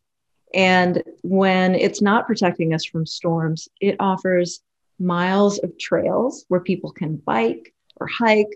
And 0.54 1.04
when 1.24 1.76
it's 1.76 2.02
not 2.02 2.28
protecting 2.28 2.74
us 2.74 2.86
from 2.86 3.06
storms, 3.06 3.68
it 3.82 3.96
offers 4.00 4.62
miles 5.00 5.60
of 5.60 5.78
trails 5.78 6.46
where 6.48 6.62
people 6.62 6.92
can 6.92 7.18
bike 7.18 7.74
or 7.98 8.08
hike 8.08 8.56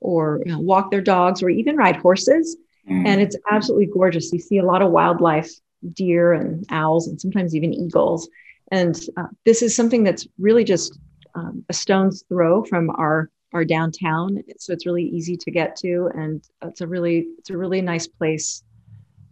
or 0.00 0.42
you 0.44 0.52
know, 0.52 0.58
walk 0.58 0.90
their 0.90 1.00
dogs 1.00 1.42
or 1.42 1.50
even 1.50 1.76
ride 1.76 1.96
horses. 1.96 2.56
Mm. 2.88 3.06
And 3.06 3.20
it's 3.20 3.36
absolutely 3.50 3.86
gorgeous. 3.86 4.32
You 4.32 4.38
see 4.38 4.58
a 4.58 4.64
lot 4.64 4.82
of 4.82 4.90
wildlife 4.90 5.50
deer 5.92 6.32
and 6.32 6.64
owls 6.70 7.06
and 7.06 7.20
sometimes 7.20 7.54
even 7.54 7.74
eagles. 7.74 8.28
And 8.72 8.98
uh, 9.16 9.28
this 9.44 9.62
is 9.62 9.74
something 9.76 10.04
that's 10.04 10.26
really 10.38 10.64
just 10.64 10.98
um, 11.34 11.64
a 11.68 11.72
stone's 11.72 12.24
throw 12.28 12.64
from 12.64 12.90
our 12.90 13.30
our 13.52 13.64
downtown, 13.64 14.42
so 14.58 14.72
it's 14.72 14.86
really 14.86 15.04
easy 15.04 15.36
to 15.36 15.50
get 15.50 15.76
to, 15.76 16.10
and 16.14 16.42
it's 16.62 16.80
a 16.80 16.86
really 16.86 17.26
it's 17.38 17.50
a 17.50 17.56
really 17.56 17.80
nice 17.80 18.06
place 18.06 18.64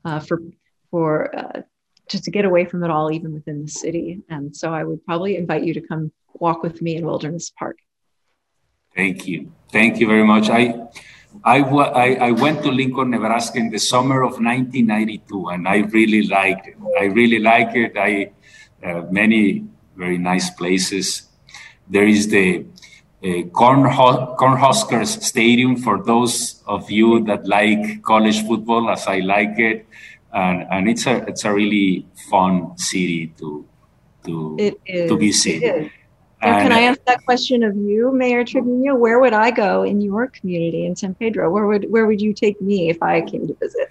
uh, 0.05 0.21
for 0.21 0.41
for 0.91 1.37
uh, 1.37 1.63
just 2.09 2.25
to 2.25 2.31
get 2.31 2.45
away 2.45 2.65
from 2.65 2.85
it 2.85 2.91
all, 2.91 3.11
even 3.11 3.33
within 3.33 3.63
the 3.63 3.69
city. 3.69 4.23
And 4.29 4.55
so 4.55 4.73
I 4.73 4.85
would 4.85 5.05
probably 5.05 5.37
invite 5.37 5.65
you 5.65 5.75
to 5.75 5.81
come 5.81 6.13
walk 6.35 6.63
with 6.63 6.81
me 6.83 6.97
in 6.97 7.05
Wilderness 7.05 7.51
Park. 7.59 7.79
Thank 8.95 9.27
you. 9.27 9.53
Thank 9.73 9.99
you 9.99 10.07
very 10.07 10.25
much. 10.25 10.51
I, 10.51 10.87
I, 11.45 11.59
I, 11.61 12.15
I 12.29 12.31
went 12.31 12.63
to 12.63 12.71
Lincoln, 12.71 13.11
Nebraska 13.11 13.59
in 13.59 13.71
the 13.71 13.79
summer 13.79 14.23
of 14.23 14.33
1992, 14.33 15.49
and 15.49 15.67
I 15.67 15.79
really 15.79 16.27
liked 16.29 16.69
it. 16.69 16.77
I 17.01 17.05
really 17.07 17.41
like 17.41 17.75
it. 17.75 17.97
I 17.97 18.31
uh, 18.85 19.03
many 19.11 19.65
very 19.97 20.19
nice 20.19 20.51
places. 20.51 21.23
There 21.89 22.07
is 22.07 22.29
the 22.29 22.67
uh, 23.23 23.27
Cornhuskers 23.53 25.23
Stadium 25.23 25.77
for 25.77 26.03
those 26.03 26.63
of 26.67 26.91
you 26.91 27.25
that 27.25 27.47
like 27.47 28.03
college 28.03 28.47
football, 28.47 28.91
as 28.91 29.07
I 29.07 29.21
like 29.21 29.59
it, 29.59 29.87
and, 30.33 30.67
and 30.71 30.89
it's 30.89 31.07
a 31.07 31.17
it's 31.29 31.45
a 31.45 31.53
really 31.53 32.07
fun 32.31 32.77
city 32.77 33.29
to 33.39 33.67
to 34.25 34.77
to 35.09 35.17
visit. 35.17 35.91
Can 36.43 36.73
I 36.73 36.83
ask 36.83 37.03
that 37.07 37.25
question 37.25 37.63
of 37.63 37.75
you, 37.75 38.13
Mayor 38.13 38.45
Trevino? 38.45 38.97
Where 38.97 39.19
would 39.19 39.33
I 39.33 39.51
go 39.51 39.83
in 39.83 40.03
your 40.03 40.27
community 40.27 40.85
in 40.85 40.95
San 40.95 41.15
Pedro? 41.15 41.51
Where 41.51 41.67
would 41.67 41.91
where 41.91 42.07
would 42.07 42.21
you 42.21 42.35
take 42.35 42.61
me 42.61 42.91
if 42.91 43.03
I 43.03 43.23
came 43.23 43.47
to 43.47 43.55
visit? 43.55 43.89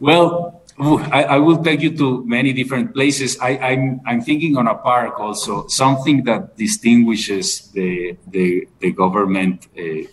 Well, 0.00 0.60
I, 0.78 1.24
I 1.24 1.38
will 1.38 1.62
take 1.62 1.80
you 1.80 1.96
to 1.96 2.24
many 2.26 2.52
different 2.52 2.92
places. 2.92 3.38
I, 3.40 3.50
am 3.50 3.60
I'm, 3.62 4.00
I'm 4.06 4.20
thinking 4.20 4.56
on 4.56 4.66
a 4.66 4.74
park 4.74 5.18
also, 5.18 5.66
something 5.68 6.24
that 6.24 6.56
distinguishes 6.56 7.70
the 7.72 8.16
the, 8.26 8.68
the 8.80 8.92
government. 8.92 9.68
Uh, 9.76 10.08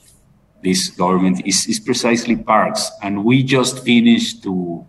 this 0.64 0.90
government 0.90 1.46
is, 1.46 1.68
is 1.68 1.80
precisely 1.82 2.38
parks, 2.38 2.90
and 3.02 3.26
we 3.26 3.44
just 3.44 3.84
finished 3.84 4.44
to 4.44 4.88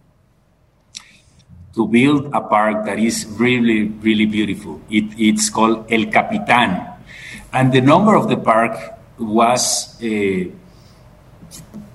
to 1.75 1.89
build 1.89 2.27
a 2.33 2.41
park 2.41 2.87
that 2.87 2.99
is 2.99 3.27
really, 3.27 3.89
really 3.89 4.27
beautiful. 4.27 4.81
It, 4.89 5.07
it's 5.19 5.51
called 5.51 5.91
El 5.91 6.07
Capitan. 6.07 6.87
And 7.53 7.73
the 7.73 7.81
number 7.81 8.15
of 8.15 8.29
the 8.29 8.37
park 8.37 8.79
was 9.19 10.01
uh, 10.01 10.51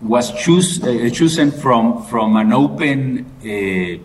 was 0.02 0.32
choose, 0.42 0.82
uh, 0.84 1.10
chosen 1.12 1.52
from 1.52 2.04
from 2.04 2.38
an 2.38 2.54
open 2.54 3.26
uh, 3.44 4.00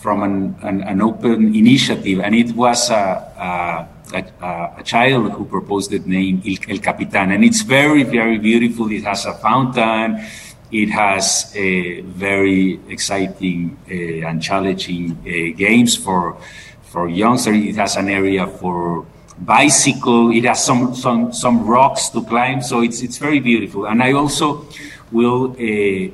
from 0.00 0.22
an, 0.22 0.56
an, 0.62 0.82
an, 0.82 1.02
open 1.02 1.54
initiative, 1.54 2.20
and 2.20 2.34
it 2.34 2.54
was 2.54 2.88
a, 2.90 3.88
a, 4.14 4.16
a, 4.16 4.72
a 4.78 4.82
child 4.84 5.32
who 5.32 5.44
proposed 5.44 5.90
the 5.90 5.98
name 6.00 6.40
El 6.68 6.78
Capitan, 6.78 7.32
and 7.32 7.44
it's 7.44 7.62
very 7.62 8.02
very 8.02 8.38
beautiful. 8.38 8.90
It 8.90 9.04
has 9.04 9.26
a 9.26 9.34
fountain. 9.34 10.24
It 10.70 10.90
has 10.90 11.50
a 11.56 12.02
very 12.02 12.78
exciting 12.88 13.78
uh, 13.90 14.28
and 14.28 14.42
challenging 14.42 15.16
uh, 15.22 15.56
games 15.56 15.96
for 15.96 16.36
for 16.82 17.08
youngsters. 17.08 17.56
It 17.56 17.76
has 17.76 17.96
an 17.96 18.08
area 18.08 18.46
for 18.46 19.06
bicycle. 19.40 20.30
It 20.30 20.44
has 20.44 20.64
some 20.64 20.94
some 20.94 21.32
some 21.32 21.66
rocks 21.66 22.08
to 22.10 22.22
climb. 22.24 22.62
So 22.62 22.82
it's 22.82 23.02
it's 23.02 23.18
very 23.18 23.40
beautiful. 23.40 23.86
And 23.86 24.02
I 24.02 24.12
also 24.12 24.66
will 25.12 25.56
uh, 25.58 26.08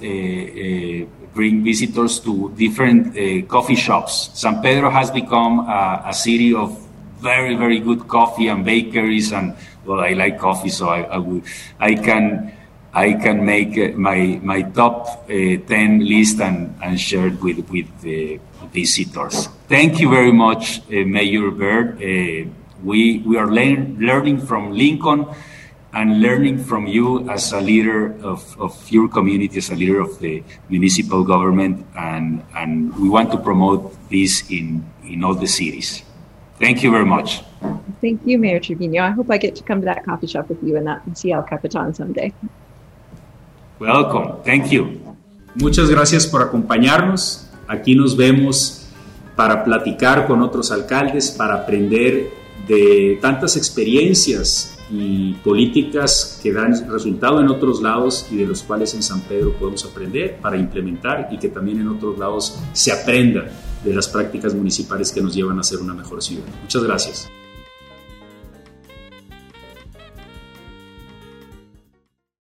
uh, 0.00 0.06
uh 0.06 1.06
bring 1.34 1.64
visitors 1.64 2.20
to 2.20 2.52
different 2.56 3.16
coffee 3.48 3.74
shops. 3.74 4.30
San 4.34 4.60
Pedro 4.60 4.90
has 4.90 5.10
become 5.10 5.60
a, 5.60 6.02
a, 6.08 6.12
city 6.12 6.52
of 6.52 6.78
very 7.20 7.54
very 7.54 7.78
good 7.78 8.06
coffee 8.06 8.48
and 8.48 8.64
bakeries. 8.64 9.32
And 9.32 9.56
well, 9.86 10.00
I 10.00 10.12
like 10.12 10.38
coffee, 10.38 10.68
so 10.68 10.88
I 10.88 11.08
I, 11.08 11.42
I 11.80 11.94
can 11.94 12.52
I 12.94 13.14
can 13.14 13.44
make 13.44 13.96
my 13.96 14.38
my 14.42 14.62
top 14.62 15.24
uh, 15.24 15.56
10 15.64 16.04
list 16.04 16.40
and, 16.40 16.76
and 16.82 17.00
share 17.00 17.28
it 17.28 17.40
with, 17.40 17.68
with 17.70 17.88
the 18.02 18.38
visitors. 18.70 19.48
Thank 19.72 20.00
you 20.00 20.10
very 20.10 20.32
much, 20.32 20.80
uh, 20.92 21.00
Mayor 21.08 21.50
Baird. 21.50 21.96
we, 22.84 23.24
we 23.24 23.38
are 23.38 23.50
learn, 23.50 23.96
learning 23.98 24.44
from 24.44 24.76
Lincoln 24.76 25.24
and 25.94 26.20
learning 26.20 26.58
from 26.62 26.86
you 26.86 27.26
as 27.30 27.54
a 27.54 27.60
leader 27.62 28.12
of, 28.20 28.44
of 28.60 28.76
your 28.92 29.08
community, 29.08 29.56
as 29.56 29.70
a 29.70 29.74
leader 29.74 29.98
of 29.98 30.18
the 30.18 30.44
municipal 30.68 31.24
government, 31.24 31.86
and, 31.96 32.44
and 32.54 32.94
we 32.98 33.08
want 33.08 33.32
to 33.32 33.38
promote 33.38 33.96
this 34.10 34.44
in, 34.50 34.84
in 35.04 35.24
all 35.24 35.34
the 35.34 35.46
cities. 35.46 36.02
Thank 36.60 36.82
you 36.82 36.90
very 36.90 37.06
much. 37.06 37.40
Thank 38.02 38.20
you, 38.26 38.36
Mayor 38.36 38.60
Trevino. 38.60 39.02
I 39.02 39.10
hope 39.12 39.30
I 39.30 39.38
get 39.38 39.56
to 39.56 39.62
come 39.62 39.80
to 39.80 39.86
that 39.86 40.04
coffee 40.04 40.26
shop 40.26 40.50
with 40.50 40.62
you 40.62 40.76
and 40.76 40.86
that 40.86 41.00
and 41.06 41.16
see 41.16 41.32
El 41.32 41.44
Capitan 41.44 41.94
someday. 41.94 42.34
Welcome. 43.78 44.42
Thank 44.44 44.70
you. 44.70 45.00
Muchas 45.54 45.88
gracias 45.88 46.26
por 46.26 46.42
acompañarnos. 46.42 47.48
Aquí 47.68 47.94
nos 47.94 48.14
vemos 48.14 48.81
para 49.36 49.64
platicar 49.64 50.26
con 50.26 50.42
otros 50.42 50.70
alcaldes, 50.70 51.30
para 51.30 51.54
aprender 51.54 52.30
de 52.66 53.18
tantas 53.20 53.56
experiencias 53.56 54.78
y 54.90 55.32
políticas 55.34 56.38
que 56.42 56.52
dan 56.52 56.88
resultado 56.90 57.40
en 57.40 57.48
otros 57.48 57.80
lados 57.80 58.26
y 58.30 58.36
de 58.36 58.46
los 58.46 58.62
cuales 58.62 58.94
en 58.94 59.02
San 59.02 59.22
Pedro 59.22 59.52
podemos 59.54 59.84
aprender 59.84 60.38
para 60.40 60.56
implementar 60.56 61.28
y 61.30 61.38
que 61.38 61.48
también 61.48 61.80
en 61.80 61.88
otros 61.88 62.18
lados 62.18 62.58
se 62.72 62.92
aprenda 62.92 63.46
de 63.82 63.94
las 63.94 64.06
prácticas 64.08 64.54
municipales 64.54 65.10
que 65.10 65.22
nos 65.22 65.34
llevan 65.34 65.58
a 65.58 65.62
ser 65.62 65.78
una 65.78 65.94
mejor 65.94 66.22
ciudad. 66.22 66.44
Muchas 66.62 66.84
gracias. 66.84 67.41